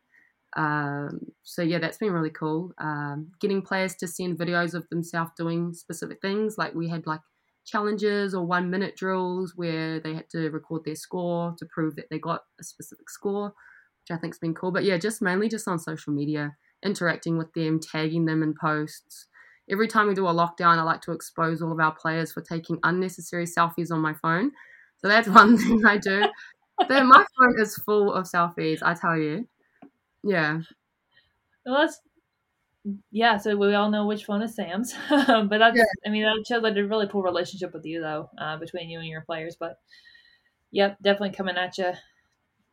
[0.57, 2.73] Um, so yeah, that's been really cool.
[2.79, 7.21] Um, getting players to send videos of themselves doing specific things, like we had like
[7.65, 12.07] challenges or one minute drills where they had to record their score to prove that
[12.11, 14.71] they got a specific score, which I think's been cool.
[14.71, 19.27] But yeah, just mainly just on social media, interacting with them, tagging them in posts.
[19.71, 22.43] Every time we do a lockdown, I like to expose all of our players for
[22.43, 24.53] taking unnecessary selfies on my phone.
[24.99, 26.27] So that's one thing I do.
[26.89, 29.49] My phone is full of selfies, I tell you.
[30.25, 30.61] Yeah.
[31.67, 32.01] Well, that's
[33.11, 33.37] yeah.
[33.37, 35.85] So we all know which phone is Sam's, but that's yeah.
[36.07, 38.99] I mean that shows like a really cool relationship with you though uh, between you
[38.99, 39.57] and your players.
[39.59, 39.79] But
[40.71, 41.93] yep, definitely coming at you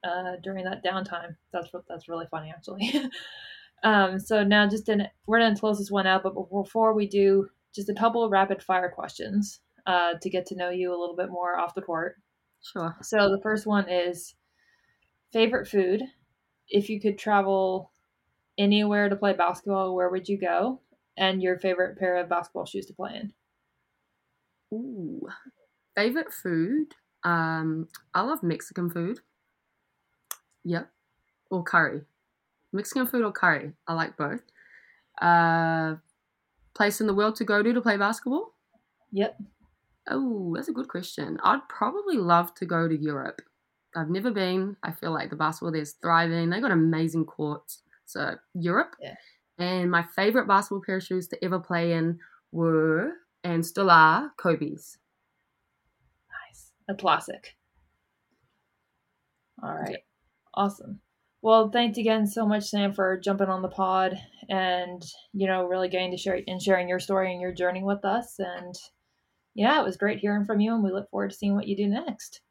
[0.04, 1.36] uh, during that downtime.
[1.54, 2.94] That's what that's really funny actually.
[3.84, 7.50] um, so now just in we're gonna close this one out, but before we do,
[7.74, 11.16] just a couple of rapid fire questions uh, to get to know you a little
[11.16, 12.16] bit more off the court.
[12.62, 12.96] Sure.
[13.02, 14.36] So the first one is
[15.32, 16.04] favorite food
[16.72, 17.92] if you could travel
[18.58, 20.82] anywhere to play basketball, where would you go?
[21.18, 23.34] And your favorite pair of basketball shoes to play in?
[24.74, 25.28] Ooh,
[25.96, 26.96] favorite food?
[27.24, 29.20] Um, I love Mexican food.
[30.64, 30.92] Yep,
[31.52, 32.02] or curry.
[32.74, 33.74] Mexican food or curry.
[33.88, 34.42] I like both.
[35.22, 35.96] Uh,
[36.74, 38.56] place in the world to go to to play basketball?
[39.12, 39.42] Yep.
[40.08, 41.40] Oh, that's a good question.
[41.44, 43.42] I'd probably love to go to Europe.
[43.96, 44.78] I've never been.
[44.84, 46.50] I feel like the basketball there's thriving.
[46.50, 47.82] They got amazing courts.
[48.06, 48.96] So Europe.
[49.02, 49.16] Yeah.
[49.58, 52.20] And my favorite basketball pair of shoes to ever play in
[52.52, 53.12] were
[53.44, 54.98] and still are Kobe's.
[56.48, 56.72] Nice.
[56.90, 57.56] A classic.
[59.62, 59.92] All right.
[59.92, 59.98] Yeah.
[60.54, 61.00] Awesome.
[61.44, 64.16] Well, thanks again so much, Sam, for jumping on the pod
[64.50, 68.06] and, you know, really getting to share and sharing your story and your journey with
[68.06, 68.36] us.
[68.38, 68.76] And
[69.56, 71.76] yeah, it was great hearing from you and we look forward to seeing what you
[71.76, 72.42] do next.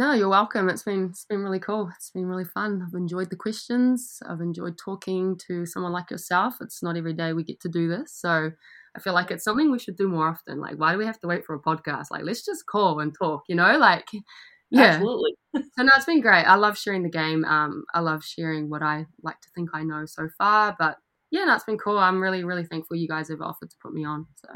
[0.00, 0.70] No, you're welcome.
[0.70, 1.90] It's been it's been really cool.
[1.94, 2.82] It's been really fun.
[2.82, 4.22] I've enjoyed the questions.
[4.26, 6.54] I've enjoyed talking to someone like yourself.
[6.62, 8.50] It's not every day we get to do this, so
[8.96, 10.58] I feel like it's something we should do more often.
[10.58, 12.06] Like, why do we have to wait for a podcast?
[12.10, 13.42] Like, let's just call and talk.
[13.46, 14.06] You know, like,
[14.70, 15.34] yeah, absolutely.
[15.54, 16.44] so no, it's been great.
[16.44, 17.44] I love sharing the game.
[17.44, 20.96] Um, I love sharing what I like to think I know so far, but
[21.30, 21.98] yeah, no, it's been cool.
[21.98, 24.28] I'm really, really thankful you guys have offered to put me on.
[24.36, 24.48] So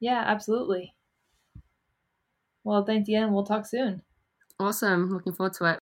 [0.00, 0.96] Yeah, absolutely.
[2.62, 3.32] Well, thanks again.
[3.32, 4.02] We'll talk soon.
[4.60, 5.10] Awesome.
[5.10, 5.80] Looking forward to it.